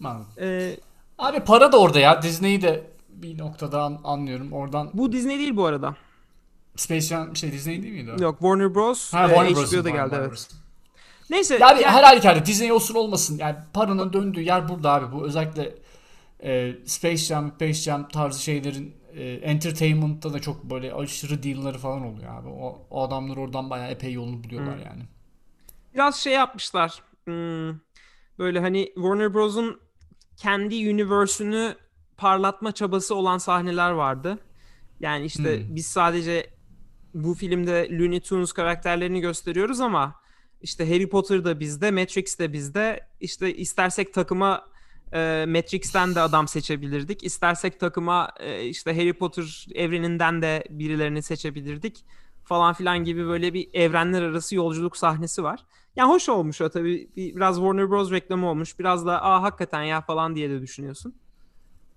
Anladım. 0.04 0.28
Ee, 0.40 0.78
Abi 1.18 1.40
para 1.40 1.72
da 1.72 1.80
orada 1.80 2.00
ya. 2.00 2.22
Disney'i 2.22 2.62
de 2.62 2.88
bir 3.10 3.38
noktada 3.38 3.84
an- 3.84 4.02
anlıyorum. 4.04 4.54
Oradan 4.54 4.90
bu 4.94 5.12
Disney 5.12 5.40
değil 5.40 5.56
bu 5.56 5.66
arada. 5.66 5.96
Space 6.76 7.02
Jam 7.02 7.36
şey 7.36 7.52
Disney 7.52 7.84
değil 7.84 7.94
miydi 7.94 8.12
o? 8.20 8.24
Yok 8.24 8.40
Warner 8.40 8.76
Bros. 8.76 9.14
Ha, 9.14 9.26
e, 9.26 9.28
Warner 9.28 9.52
HBO'da 9.52 9.62
Bros'un, 9.62 9.84
geldi 9.84 9.88
Warner 9.90 10.20
evet. 10.20 10.30
Bros'un. 10.32 10.60
Neyse. 11.30 11.58
Ya 11.58 11.68
abi 11.70 11.82
yani- 11.82 11.94
her 11.94 12.04
halükarda 12.04 12.46
Disney 12.46 12.72
olsun 12.72 12.96
olmasın 12.96 13.38
yani 13.38 13.56
paranın 13.74 14.14
döndüğü 14.14 14.42
yer 14.42 14.70
burada 14.70 14.92
abi. 14.92 15.16
Bu 15.16 15.26
özellikle 15.26 15.76
e, 16.46 16.76
Space 16.86 17.18
Jam, 17.18 17.52
Space 17.56 17.74
Jam 17.74 18.08
tarzı 18.10 18.44
şeylerin 18.44 18.96
e, 19.14 19.24
entertainment'ta 19.34 20.34
da 20.34 20.40
çok 20.42 20.64
böyle 20.64 20.94
aşırı 20.94 21.44
deal'ları 21.44 21.78
falan 21.78 22.04
oluyor 22.06 22.36
abi. 22.40 22.50
O, 22.50 22.88
o 22.90 23.04
adamlar 23.04 23.38
oradan 23.38 23.70
bayağı 23.70 23.92
epey 23.92 24.14
yolunu 24.14 24.44
buluyorlar 24.44 24.78
yani. 24.78 25.04
biraz 25.94 26.16
şey 26.20 26.34
yapmışlar. 26.34 27.04
Hmm, 27.26 27.70
böyle 28.40 28.60
hani 28.60 28.86
Warner 28.96 29.34
Bros'un 29.34 29.82
kendi 30.38 30.76
universe'ünü 30.76 31.76
parlatma 32.18 32.72
çabası 32.72 33.16
olan 33.16 33.38
sahneler 33.38 33.92
vardı. 33.92 34.40
Yani 35.00 35.26
işte 35.26 35.68
Hmm. 35.68 35.76
biz 35.76 35.88
sadece 35.88 36.52
bu 37.14 37.34
filmde 37.36 37.90
Looney 37.92 38.22
Tunes 38.22 38.54
karakterlerini 38.54 39.22
gösteriyoruz 39.22 39.82
ama 39.82 40.16
işte 40.62 40.88
Harry 40.94 41.10
Potter 41.10 41.46
da 41.46 41.60
bizde, 41.60 41.92
Matrix 41.92 42.40
de 42.40 42.54
bizde. 42.54 43.10
İşte 43.22 43.56
istersek 43.56 44.14
takıma 44.14 44.68
e, 45.14 45.46
Matrix'ten 45.48 46.16
de 46.16 46.22
adam 46.22 46.48
seçebilirdik. 46.48 47.24
İstersek 47.24 47.80
takıma 47.80 48.30
e, 48.40 48.64
işte 48.64 48.96
Harry 48.96 49.14
Potter 49.14 49.68
evreninden 49.76 50.42
de 50.42 50.64
birilerini 50.70 51.22
seçebilirdik 51.22 52.06
falan 52.44 52.74
filan 52.74 53.04
gibi 53.04 53.26
böyle 53.28 53.54
bir 53.54 53.70
evrenler 53.74 54.22
arası 54.22 54.56
yolculuk 54.56 54.98
sahnesi 54.98 55.44
var. 55.44 55.60
Yani 55.96 56.10
hoş 56.10 56.30
olmuş 56.30 56.62
o 56.62 56.70
tabii. 56.70 57.10
Bir- 57.16 57.36
Biraz 57.36 57.56
Warner 57.56 57.90
Bros. 57.90 58.12
reklamı 58.12 58.50
olmuş. 58.50 58.80
Biraz 58.80 59.06
da 59.06 59.24
aa 59.24 59.42
hakikaten 59.44 59.84
ya 59.84 60.02
falan 60.02 60.36
diye 60.36 60.50
de 60.50 60.62
düşünüyorsun. 60.62 61.16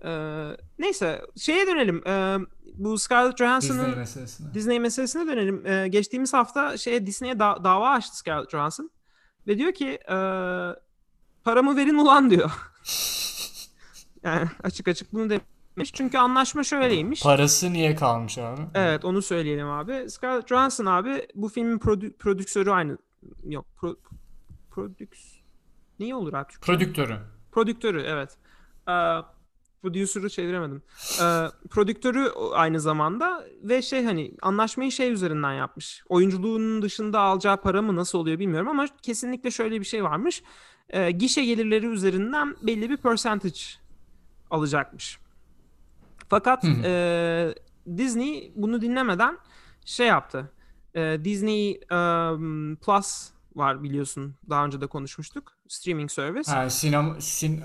Ee, 0.05 0.49
neyse 0.79 1.23
şeye 1.37 1.67
dönelim. 1.67 2.03
Ee, 2.07 2.37
bu 2.75 2.99
Scarlett 2.99 3.39
Johansson'ın 3.39 3.79
Disney 3.85 3.97
meselesine. 3.97 4.55
Disney 4.55 4.81
meselesine 4.81 5.27
dönelim. 5.27 5.67
Ee, 5.67 5.89
geçtiğimiz 5.89 6.35
hafta 6.35 6.77
şeye 6.77 7.07
Disney'e 7.07 7.39
da- 7.39 7.65
dava 7.65 7.91
açtı 7.91 8.19
Scarlett 8.19 8.51
Johansson 8.51 8.91
ve 9.47 9.59
diyor 9.59 9.73
ki 9.73 9.89
ee, 10.09 10.15
paramı 11.45 11.77
verin 11.77 11.95
ulan 11.95 12.31
diyor. 12.31 12.51
yani 14.23 14.49
açık 14.63 14.89
açık 14.89 15.13
bunu 15.13 15.31
demiş. 15.31 15.93
Çünkü 15.93 16.19
anlaşma 16.19 16.65
şöyleymiş. 16.65 17.23
Parası 17.23 17.73
niye 17.73 17.95
kalmış 17.95 18.39
abi? 18.39 18.61
Evet 18.75 19.05
onu 19.05 19.23
söyleyelim 19.23 19.69
abi. 19.71 20.11
Scarlett 20.11 20.49
Johansson 20.49 20.87
abi 20.87 21.27
bu 21.35 21.49
filmin 21.49 21.79
prodü- 21.79 22.13
prodüksörü 22.17 22.71
aynı. 22.71 22.99
Yok. 23.45 23.67
Pro, 23.77 23.97
prodüks... 24.71 25.21
Neyi 26.01 26.15
olur 26.15 26.33
abi? 26.33 26.49
Türkçe? 26.49 26.67
Prodüktörü. 26.67 27.19
Prodüktörü 27.53 28.01
evet. 28.03 28.37
Ee, 28.89 28.93
producer'ı 29.83 30.31
çeviremedim. 30.31 30.83
Ee, 31.23 31.47
prodüktörü 31.71 32.29
aynı 32.53 32.81
zamanda 32.81 33.45
ve 33.63 33.83
şey 33.83 34.05
hani 34.05 34.33
anlaşmayı 34.43 34.93
şey 34.93 35.13
üzerinden 35.13 35.53
yapmış. 35.53 36.03
Oyunculuğunun 36.09 36.83
dışında 36.83 37.21
alacağı 37.21 37.61
para 37.61 37.83
mı 37.83 37.97
nasıl 37.97 38.19
oluyor 38.19 38.39
bilmiyorum 38.39 38.69
ama 38.69 38.87
kesinlikle 39.03 39.51
şöyle 39.51 39.81
bir 39.81 39.85
şey 39.85 40.05
varmış. 40.05 40.43
Ee, 40.91 41.11
gişe 41.11 41.45
gelirleri 41.45 41.87
üzerinden 41.87 42.57
belli 42.63 42.91
bir 42.91 42.97
percentage 42.97 43.61
alacakmış. 44.51 45.19
Fakat 46.29 46.65
Hı 46.65 46.69
hı. 46.69 46.83
e, 46.85 47.55
Disney 47.97 48.53
bunu 48.57 48.81
dinlemeden 48.81 49.39
şey 49.85 50.07
yaptı. 50.07 50.53
E, 50.95 51.25
Disney 51.25 51.81
um, 51.91 52.77
Plus 52.77 53.31
var 53.55 53.83
biliyorsun. 53.83 54.35
Daha 54.51 54.65
önce 54.65 54.81
de 54.81 54.87
konuşmuştuk. 54.87 55.53
Streaming 55.69 56.11
service. 56.11 56.53
Ha 56.53 56.71
sinema 56.71 57.21
sin 57.21 57.63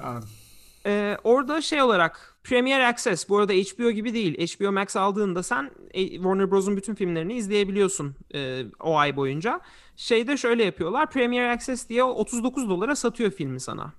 Ee, 0.86 1.17
orada 1.24 1.62
şey 1.62 1.82
olarak 1.82 2.38
Premier 2.43 2.80
Access 2.80 3.30
bu 3.30 3.38
arada 3.38 3.54
HBO 3.54 3.91
gibi 3.91 4.13
değil. 4.13 4.48
HBO 4.48 4.72
Max 4.72 4.96
aldığında 4.96 5.43
sen 5.43 5.72
e, 5.93 6.08
Warner 6.10 6.52
Bros'un 6.52 6.78
bütün 6.78 6.96
filmlerini 6.96 7.34
izleyebiliyorsun 7.34 8.15
e, 8.34 8.63
o 8.80 8.98
ay 8.98 9.15
boyunca. 9.15 9.62
Şeyde 9.96 10.38
şöyle 10.38 10.63
yapıyorlar. 10.63 11.12
Premier 11.12 11.50
Access 11.50 11.89
diye 11.89 12.04
39 12.04 12.69
dolara 12.69 12.96
satıyor 12.96 13.32
filmi 13.32 13.60
sana. 13.60 13.93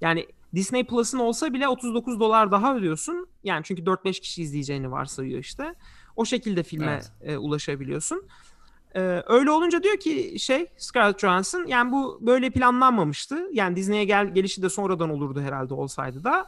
Yani 0.00 0.26
Disney 0.54 0.84
Plus'ın 0.84 1.18
olsa 1.18 1.52
bile 1.52 1.68
39 1.68 2.20
dolar 2.20 2.52
daha 2.52 2.76
ödüyorsun. 2.76 3.28
Yani 3.44 3.64
çünkü 3.64 3.82
4-5 3.82 4.20
kişi 4.20 4.42
izleyeceğini 4.42 4.90
varsayıyor 4.90 5.38
işte. 5.40 5.74
O 6.16 6.24
şekilde 6.24 6.62
filme 6.62 6.92
Evet. 6.92 7.12
e, 7.22 7.36
ulaşabiliyorsun. 7.36 8.28
Ee, 8.96 9.22
öyle 9.26 9.50
olunca 9.50 9.82
diyor 9.82 9.96
ki 9.96 10.36
şey 10.38 10.66
Scarlett 10.76 11.18
Johansson 11.18 11.66
yani 11.66 11.92
bu 11.92 12.18
böyle 12.20 12.50
planlanmamıştı. 12.50 13.48
Yani 13.52 13.76
Disney'e 13.76 14.04
gel 14.04 14.34
gelişi 14.34 14.62
de 14.62 14.68
sonradan 14.68 15.10
olurdu 15.10 15.40
herhalde 15.40 15.74
olsaydı 15.74 16.24
da. 16.24 16.46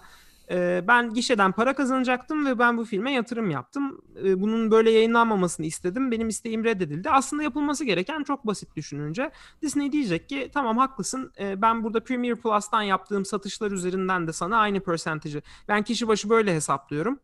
Ee, 0.51 0.85
ben 0.89 1.15
gişeden 1.15 1.53
para 1.53 1.75
kazanacaktım 1.75 2.47
ve 2.47 2.59
ben 2.59 2.79
bu 2.79 2.85
filme 2.85 3.13
yatırım 3.13 3.51
yaptım. 3.51 4.01
Ee, 4.25 4.41
bunun 4.41 4.71
böyle 4.71 4.91
yayınlanmamasını 4.91 5.67
istedim. 5.67 6.11
Benim 6.11 6.29
isteğim 6.29 6.65
reddedildi. 6.65 7.11
Aslında 7.11 7.43
yapılması 7.43 7.85
gereken 7.85 8.23
çok 8.23 8.47
basit 8.47 8.77
düşününce. 8.77 9.31
Disney 9.63 9.93
diyecek 9.93 10.29
ki 10.29 10.51
tamam 10.55 10.79
haklısın. 10.79 11.33
Ee, 11.41 11.63
ben 11.63 11.85
burada 11.85 12.05
Premier 12.05 12.37
Plus'tan 12.37 12.83
yaptığım 12.83 13.25
satışlar 13.25 13.71
üzerinden 13.71 14.27
de 14.27 14.33
sana 14.33 14.57
aynı 14.57 14.81
percentage'ı 14.81 15.43
ben 15.69 15.83
kişi 15.83 16.09
başı 16.09 16.31
böyle 16.31 16.55
hesaplıyorum. 16.55 17.19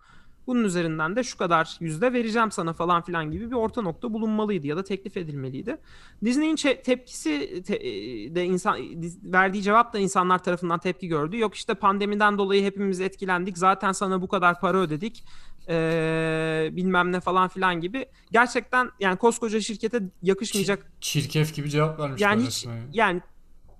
Bunun 0.49 0.65
üzerinden 0.65 1.17
de 1.17 1.23
şu 1.25 1.39
kadar 1.39 1.77
yüzde 1.81 2.13
vereceğim 2.13 2.51
sana 2.51 2.73
falan 2.73 3.03
filan 3.03 3.31
gibi 3.31 3.51
bir 3.51 3.57
orta 3.57 3.83
nokta 3.83 4.13
bulunmalıydı 4.13 4.67
ya 4.67 4.77
da 4.77 4.85
teklif 4.85 5.17
edilmeliydi. 5.17 5.77
Disney'in 6.25 6.57
tepkisi 6.57 7.63
te- 7.67 7.77
e, 7.77 7.91
de 8.35 8.45
insan 8.45 8.77
verdiği 9.23 9.63
cevap 9.63 9.93
da 9.93 9.99
insanlar 9.99 10.39
tarafından 10.45 10.79
tepki 10.79 11.09
gördü. 11.09 11.39
Yok 11.39 11.55
işte 11.55 11.75
pandemiden 11.75 12.39
dolayı 12.39 12.65
hepimiz 12.65 13.01
etkilendik. 13.01 13.59
Zaten 13.59 13.93
sana 13.93 14.23
bu 14.23 14.29
kadar 14.29 14.61
para 14.61 14.79
ödedik. 14.79 15.25
Ee, 15.71 16.69
bilmem 16.73 17.13
ne 17.13 17.21
falan 17.21 17.49
filan 17.49 17.81
gibi. 17.81 18.07
Gerçekten 18.33 18.91
yani 19.01 19.17
koskoca 19.17 19.61
şirkete 19.61 20.01
yakışmayacak 20.23 20.93
Çirkef 21.01 21.55
gibi 21.55 21.71
cevap 21.71 22.01
vermişler 22.01 22.29
yani 22.31 22.43
hiç 22.43 22.49
resmen. 22.49 22.81
yani 22.93 23.21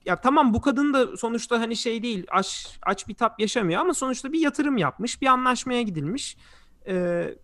ya 0.09 0.21
tamam 0.21 0.55
bu 0.55 0.61
kadın 0.61 0.93
da 0.95 1.17
sonuçta 1.17 1.61
hani 1.61 1.77
şey 1.77 2.03
değil 2.03 2.27
aç 2.31 2.79
aç 2.83 3.09
bir 3.09 3.15
tap 3.15 3.41
yaşamıyor 3.41 3.81
ama 3.81 3.95
sonuçta 3.95 4.33
bir 4.33 4.41
yatırım 4.41 4.77
yapmış 4.77 5.23
bir 5.23 5.27
anlaşmaya 5.27 5.83
gidilmiş. 5.83 6.37
Ee, 6.87 6.95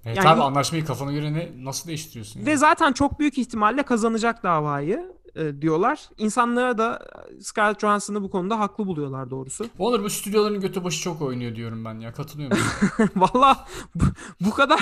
Evet 0.04 0.16
yani 0.16 0.28
abi 0.28 0.42
anlaşmayı 0.42 0.84
kafana 0.84 1.12
göre 1.12 1.32
ne 1.32 1.52
nasıl 1.64 1.88
değiştiriyorsun? 1.88 2.46
ve 2.46 2.50
yani? 2.50 2.58
zaten 2.58 2.92
çok 2.92 3.18
büyük 3.18 3.38
ihtimalle 3.38 3.82
kazanacak 3.82 4.42
davayı 4.42 5.12
e, 5.36 5.62
diyorlar. 5.62 6.00
İnsanlara 6.18 6.78
da 6.78 7.08
Scarlett 7.40 7.80
Johansson'ı 7.80 8.22
bu 8.22 8.30
konuda 8.30 8.58
haklı 8.60 8.86
buluyorlar 8.86 9.30
doğrusu. 9.30 9.66
Onur 9.78 10.02
bu 10.02 10.10
stüdyoların 10.10 10.60
götü 10.60 10.84
başı 10.84 11.02
çok 11.02 11.22
oynuyor 11.22 11.56
diyorum 11.56 11.84
ben 11.84 11.94
ya. 12.00 12.12
Katılıyor 12.12 12.50
musun? 12.50 13.10
Valla 13.16 13.66
bu, 13.94 14.04
bu 14.40 14.50
kadar 14.50 14.80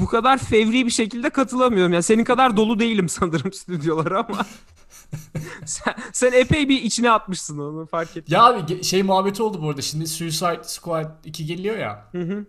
bu 0.00 0.06
kadar 0.06 0.38
fevri 0.38 0.86
bir 0.86 0.90
şekilde 0.90 1.30
katılamıyorum. 1.30 1.92
Ya 1.92 2.02
senin 2.02 2.24
kadar 2.24 2.56
dolu 2.56 2.78
değilim 2.78 3.08
sanırım 3.08 3.52
stüdyolara 3.52 4.26
ama 4.28 4.38
sen, 5.66 5.94
sen 6.12 6.32
epey 6.32 6.68
bir 6.68 6.82
içine 6.82 7.10
atmışsın 7.10 7.58
onu 7.58 7.86
fark 7.86 8.10
ettim. 8.16 8.24
ya 8.28 8.44
abi 8.44 8.84
şey 8.84 9.02
muhabbeti 9.02 9.42
oldu 9.42 9.62
bu 9.62 9.68
arada. 9.68 9.82
Şimdi 9.82 10.06
Suicide 10.06 10.64
Squad 10.64 11.24
2 11.24 11.46
geliyor 11.46 11.78
ya. 11.78 12.08
Hı 12.12 12.22
hı. 12.22 12.46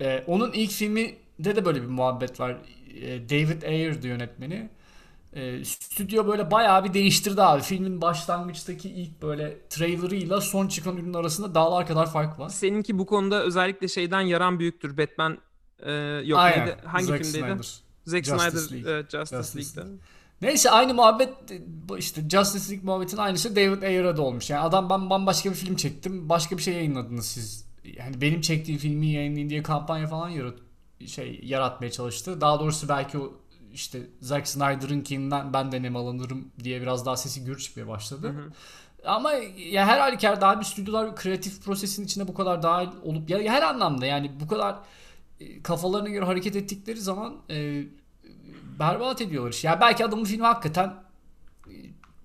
Ee, 0.00 0.24
onun 0.26 0.52
ilk 0.52 0.70
filminde 0.70 1.56
de 1.56 1.64
böyle 1.64 1.82
bir 1.82 1.88
muhabbet 1.88 2.40
var. 2.40 2.56
Ee, 3.00 3.28
David 3.28 3.62
Ayer'dı 3.62 4.06
yönetmeni. 4.06 4.70
Ee, 5.32 5.64
stüdyo 5.64 6.26
böyle 6.26 6.50
bayağı 6.50 6.84
bir 6.84 6.94
değiştirdi 6.94 7.42
abi. 7.42 7.62
Filmin 7.62 8.00
başlangıçtaki 8.00 8.90
ilk 8.90 9.22
böyle 9.22 9.56
trailerıyla 9.70 10.40
son 10.40 10.68
çıkan 10.68 10.96
ürün 10.96 11.14
arasında 11.14 11.54
dağlar 11.54 11.86
kadar 11.86 12.12
fark 12.12 12.38
var. 12.38 12.48
Seninki 12.48 12.98
bu 12.98 13.06
konuda 13.06 13.42
özellikle 13.42 13.88
şeyden 13.88 14.20
yaran 14.20 14.58
büyüktür. 14.58 14.98
Batman 14.98 15.38
e, 15.78 15.92
yok 16.24 16.38
Aynen. 16.38 16.66
neydi? 16.66 16.76
Hangi 16.84 17.04
Zack 17.04 17.24
filmdeydi? 17.24 17.46
Snyder. 17.46 17.80
Zack 18.04 18.24
Justice 18.24 18.50
Snyder 18.50 18.72
League. 18.72 18.92
evet, 18.92 19.10
Justice, 19.10 19.36
Justice 19.36 19.80
League'de. 19.80 19.96
Neyse 20.42 20.70
aynı 20.70 20.94
muhabbet 20.94 21.34
bu 21.66 21.98
işte 21.98 22.28
Justice 22.28 22.70
League 22.70 22.84
muhabbetin 22.84 23.16
aynısı 23.16 23.56
David 23.56 23.82
Ayer'a 23.82 24.16
da 24.16 24.22
olmuş. 24.22 24.50
Yani 24.50 24.60
adam 24.60 24.90
ben 24.90 25.10
bambaşka 25.10 25.50
bir 25.50 25.54
film 25.54 25.76
çektim. 25.76 26.28
Başka 26.28 26.56
bir 26.56 26.62
şey 26.62 26.74
yayınladınız 26.74 27.26
siz. 27.26 27.66
Yani 27.84 28.20
benim 28.20 28.40
çektiğim 28.40 28.80
filmi 28.80 29.06
yayınlayın 29.06 29.50
diye 29.50 29.62
kampanya 29.62 30.06
falan 30.06 30.28
yarat 30.28 30.58
şey 31.06 31.40
yaratmaya 31.42 31.90
çalıştı. 31.90 32.40
Daha 32.40 32.60
doğrusu 32.60 32.88
belki 32.88 33.18
o 33.18 33.32
işte 33.72 34.02
Zack 34.20 34.48
Snyder'ınkinden 34.48 35.52
ben 35.52 35.72
de 35.72 35.82
nemalanırım 35.82 36.52
diye 36.64 36.82
biraz 36.82 37.06
daha 37.06 37.16
sesi 37.16 37.44
gür 37.44 37.58
çıkmaya 37.58 37.88
başladı. 37.88 38.34
Ama 39.04 39.32
ya 39.70 39.86
her 39.86 39.98
halükarda 39.98 40.48
abi 40.48 40.64
stüdyolar 40.64 41.16
kreatif 41.16 41.64
prosesin 41.64 42.04
içinde 42.04 42.28
bu 42.28 42.34
kadar 42.34 42.62
dahil 42.62 42.88
olup 43.02 43.30
ya 43.30 43.38
her 43.38 43.62
anlamda 43.62 44.06
yani 44.06 44.32
bu 44.40 44.48
kadar 44.48 44.78
e, 45.40 45.62
kafalarına 45.62 46.08
göre 46.08 46.24
hareket 46.24 46.56
ettikleri 46.56 47.00
zaman 47.00 47.36
e, 47.50 47.82
berbat 48.78 49.20
ediyorlar 49.20 49.50
iş. 49.50 49.64
Yani 49.64 49.80
belki 49.80 50.04
adamın 50.04 50.24
filmi 50.24 50.44
hakikaten 50.44 50.94
e, 51.68 51.74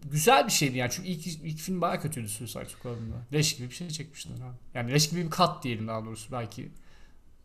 güzel 0.04 0.46
bir 0.46 0.52
şeydi 0.52 0.78
yani 0.78 0.92
çünkü 0.92 1.10
ilk, 1.10 1.28
ilk 1.28 1.58
film 1.58 1.82
baya 1.82 2.00
kötüydü 2.00 2.28
Suicide 2.28 2.66
Squad'ında. 2.66 3.16
Leş 3.34 3.58
gibi 3.58 3.70
bir 3.70 3.76
şey 3.76 3.90
çekmişler 3.90 4.36
abi. 4.36 4.58
Yani 4.74 4.92
leş 4.92 5.10
gibi 5.10 5.26
bir 5.26 5.30
kat 5.30 5.64
diyelim 5.64 5.88
daha 5.88 6.06
doğrusu 6.06 6.32
belki 6.32 6.72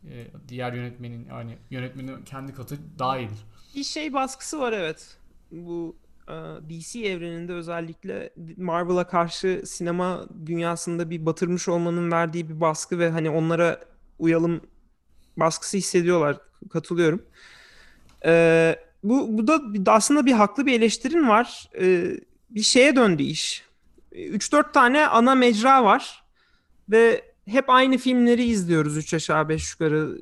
e, 0.03 0.27
diğer 0.47 0.73
yönetmenin 0.73 1.27
yani 1.29 1.57
yönetmenin 1.69 2.23
kendi 2.23 2.53
katı 2.53 2.77
daha 2.99 3.17
iyidir. 3.17 3.37
Bir 3.75 3.83
şey 3.83 4.13
baskısı 4.13 4.59
var 4.59 4.73
evet. 4.73 5.17
Bu 5.51 5.95
e, 6.27 6.33
DC 6.69 6.99
evreninde 6.99 7.53
özellikle 7.53 8.33
Marvel'a 8.57 9.07
karşı 9.07 9.61
sinema 9.65 10.27
dünyasında 10.45 11.09
bir 11.09 11.25
batırmış 11.25 11.69
olmanın 11.69 12.11
verdiği 12.11 12.49
bir 12.49 12.61
baskı 12.61 12.99
ve 12.99 13.09
hani 13.09 13.29
onlara 13.29 13.79
uyalım 14.19 14.61
baskısı 15.37 15.77
hissediyorlar. 15.77 16.37
Katılıyorum. 16.69 17.21
E, 18.25 18.75
bu, 19.09 19.37
bu 19.37 19.47
da 19.47 19.61
aslında 19.93 20.25
bir 20.25 20.31
haklı 20.31 20.65
bir 20.65 20.73
eleştirin 20.73 21.27
var. 21.27 21.69
E, 21.79 22.05
bir 22.49 22.61
şeye 22.61 22.95
döndü 22.95 23.23
iş. 23.23 23.63
3-4 24.11 24.71
tane 24.71 25.07
ana 25.07 25.35
mecra 25.35 25.83
var 25.83 26.23
ve 26.89 27.21
hep 27.45 27.69
aynı 27.69 27.97
filmleri 27.97 28.43
izliyoruz 28.43 28.97
3 28.97 29.13
aşağı 29.13 29.49
5 29.49 29.71
yukarı 29.71 30.17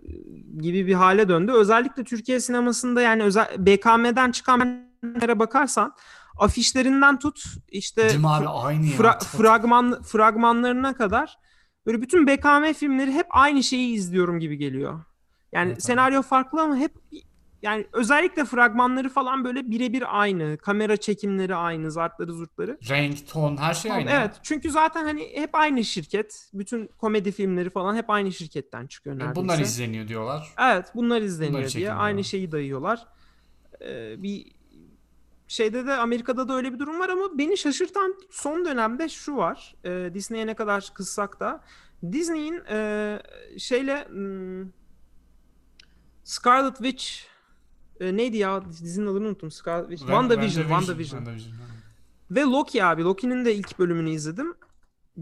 gibi 0.61 0.87
bir 0.87 0.93
hale 0.93 1.29
döndü. 1.29 1.51
Özellikle 1.51 2.03
Türkiye 2.03 2.39
sinemasında 2.39 3.01
yani 3.01 3.23
özel 3.23 3.47
BKM'den 3.57 4.31
çıkan 4.31 4.85
bakarsan 5.39 5.93
afişlerinden 6.39 7.19
tut 7.19 7.43
işte 7.69 8.11
abi 8.23 8.47
aynı 8.47 8.85
ya. 8.85 8.91
fra- 8.91 9.23
fragman 9.37 10.01
fragmanlarına 10.03 10.93
kadar 10.93 11.37
böyle 11.85 12.01
bütün 12.01 12.27
BKM 12.27 12.73
filmleri 12.73 13.11
hep 13.11 13.27
aynı 13.29 13.63
şeyi 13.63 13.93
izliyorum 13.95 14.39
gibi 14.39 14.57
geliyor. 14.57 14.99
Yani 15.51 15.67
Evet 15.67 15.77
abi. 15.77 15.81
senaryo 15.81 16.21
farklı 16.21 16.61
ama 16.61 16.75
hep 16.75 16.91
yani 17.65 17.87
özellikle 17.93 18.45
fragmanları 18.45 19.09
falan 19.09 19.43
böyle 19.43 19.71
birebir 19.71 20.21
aynı. 20.21 20.57
Kamera 20.57 20.97
çekimleri 20.97 21.55
aynı, 21.55 21.91
zartları 21.91 22.33
zurtları. 22.33 22.77
Renk, 22.89 23.27
ton 23.27 23.57
her 23.57 23.73
şey 23.73 23.91
aynı. 23.91 24.09
Evet 24.09 24.31
çünkü 24.43 24.71
zaten 24.71 25.03
hani 25.03 25.31
hep 25.35 25.55
aynı 25.55 25.83
şirket. 25.83 26.49
Bütün 26.53 26.87
komedi 26.87 27.31
filmleri 27.31 27.69
falan 27.69 27.95
hep 27.95 28.09
aynı 28.09 28.31
şirketten 28.31 28.87
çıkıyor 28.87 29.15
E, 29.15 29.19
neredeyse. 29.19 29.41
Bunlar 29.41 29.59
izleniyor 29.59 30.07
diyorlar. 30.07 30.53
Evet 30.59 30.85
bunlar 30.95 31.21
izleniyor 31.21 31.59
Bunları 31.59 31.73
diye 31.73 31.93
aynı 31.93 32.23
şeyi 32.23 32.51
dayıyorlar. 32.51 33.07
Ee, 33.81 34.23
bir 34.23 34.51
şeyde 35.47 35.85
de 35.85 35.93
Amerika'da 35.93 36.47
da 36.47 36.53
öyle 36.53 36.73
bir 36.73 36.79
durum 36.79 36.99
var 36.99 37.09
ama 37.09 37.37
beni 37.37 37.57
şaşırtan 37.57 38.15
son 38.31 38.65
dönemde 38.65 39.09
şu 39.09 39.35
var. 39.35 39.75
Ee, 39.85 40.09
Disney'e 40.13 40.47
ne 40.47 40.53
kadar 40.53 40.91
kızsak 40.93 41.39
da 41.39 41.63
Disney'in 42.11 42.61
e, 42.69 43.19
şeyle 43.57 44.07
hmm, 44.07 44.71
Scarlet 46.23 46.75
Witch 46.75 47.34
e, 47.99 48.17
neydi 48.17 48.37
ya 48.37 48.65
dizinin 48.69 49.07
adını 49.07 49.27
unuttum. 49.27 49.51
Scarlet 49.51 49.89
Witch. 49.89 50.01
WandaVision. 50.01 50.63
WandaVision. 50.63 51.19
WandaVision. 51.19 51.53
Ve 52.31 52.41
Loki 52.41 52.83
abi. 52.83 53.03
Loki'nin 53.03 53.45
de 53.45 53.55
ilk 53.55 53.79
bölümünü 53.79 54.09
izledim. 54.09 54.53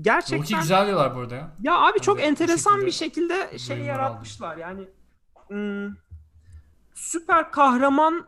Gerçekten 0.01 0.39
Loki 0.39 0.55
güzel 0.55 0.85
diyorlar 0.87 1.15
bu 1.15 1.19
arada 1.19 1.35
ya. 1.35 1.51
ya 1.63 1.77
abi 1.79 1.99
çok 1.99 2.17
bu 2.17 2.21
enteresan 2.21 2.71
şekilde 2.71 2.85
bir 2.85 2.91
şekilde 2.91 3.59
şey 3.59 3.79
yaratmışlar. 3.79 4.57
Yani 4.57 4.81
hmm, 5.47 5.95
süper 6.93 7.51
kahraman 7.51 8.25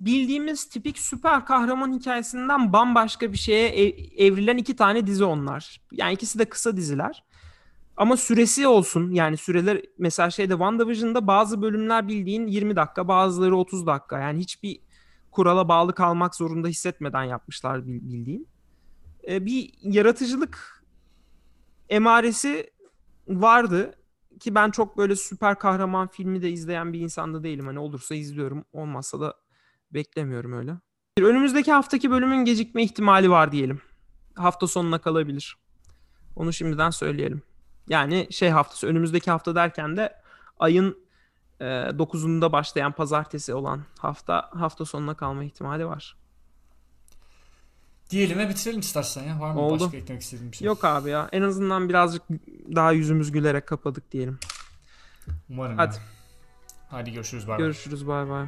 bildiğimiz 0.00 0.68
tipik 0.68 0.98
süper 0.98 1.46
kahraman 1.46 1.92
hikayesinden 1.92 2.72
bambaşka 2.72 3.32
bir 3.32 3.38
şeye 3.38 3.68
ev- 3.68 4.26
evrilen 4.26 4.56
iki 4.56 4.76
tane 4.76 5.06
dizi 5.06 5.24
onlar. 5.24 5.80
Yani 5.92 6.12
ikisi 6.14 6.38
de 6.38 6.44
kısa 6.44 6.76
diziler. 6.76 7.24
Ama 7.96 8.16
süresi 8.16 8.66
olsun 8.66 9.10
yani 9.10 9.36
süreler 9.36 9.82
mesela 9.98 10.30
şeyde 10.30 10.52
WandaVision'da 10.52 11.26
bazı 11.26 11.62
bölümler 11.62 12.08
bildiğin 12.08 12.46
20 12.46 12.76
dakika 12.76 13.08
bazıları 13.08 13.56
30 13.56 13.86
dakika 13.86 14.18
yani 14.18 14.40
hiçbir 14.40 14.80
kurala 15.30 15.68
bağlı 15.68 15.94
kalmak 15.94 16.34
zorunda 16.34 16.68
hissetmeden 16.68 17.24
yapmışlar 17.24 17.86
bil- 17.86 18.00
bildiğin. 18.10 18.48
Ee, 19.28 19.46
bir 19.46 19.74
yaratıcılık 19.82 20.84
emaresi 21.88 22.70
vardı 23.28 23.94
ki 24.40 24.54
ben 24.54 24.70
çok 24.70 24.96
böyle 24.98 25.16
süper 25.16 25.58
kahraman 25.58 26.08
filmi 26.08 26.42
de 26.42 26.50
izleyen 26.50 26.92
bir 26.92 27.00
insan 27.00 27.34
da 27.34 27.42
değilim. 27.42 27.66
Hani 27.66 27.78
olursa 27.78 28.14
izliyorum, 28.14 28.64
olmazsa 28.72 29.20
da 29.20 29.34
beklemiyorum 29.90 30.52
öyle. 30.52 30.76
Önümüzdeki 31.20 31.72
haftaki 31.72 32.10
bölümün 32.10 32.44
gecikme 32.44 32.82
ihtimali 32.82 33.30
var 33.30 33.52
diyelim. 33.52 33.80
Hafta 34.34 34.66
sonuna 34.66 34.98
kalabilir. 35.00 35.56
Onu 36.36 36.52
şimdiden 36.52 36.90
söyleyelim. 36.90 37.42
Yani 37.90 38.26
şey 38.30 38.50
haftası 38.50 38.86
önümüzdeki 38.86 39.30
hafta 39.30 39.54
derken 39.54 39.96
de 39.96 40.16
ayın 40.58 40.98
e, 41.60 41.64
9'unda 41.64 42.52
başlayan 42.52 42.92
pazartesi 42.92 43.54
olan 43.54 43.82
hafta 43.98 44.50
hafta 44.54 44.84
sonuna 44.84 45.14
kalma 45.14 45.44
ihtimali 45.44 45.86
var. 45.86 46.16
Diyelim 48.10 48.38
ve 48.38 48.48
bitirelim 48.48 48.80
istersen 48.80 49.22
ya. 49.22 49.40
Var 49.40 49.52
mı 49.52 49.60
Oldu. 49.60 49.84
başka 49.84 49.96
eklemek 49.96 50.22
istediğin 50.22 50.52
bir 50.52 50.56
şey? 50.56 50.66
Yok 50.66 50.84
abi 50.84 51.10
ya 51.10 51.28
en 51.32 51.42
azından 51.42 51.88
birazcık 51.88 52.22
daha 52.74 52.92
yüzümüz 52.92 53.32
gülerek 53.32 53.66
kapadık 53.66 54.12
diyelim. 54.12 54.38
Umarım 55.50 55.78
Hadi. 55.78 55.94
ya. 55.94 56.02
Hadi 56.88 57.12
görüşürüz. 57.12 57.48
Bay 57.48 57.52
bay. 57.52 57.58
Görüşürüz 57.58 58.06
bay 58.06 58.28
bay. 58.28 58.46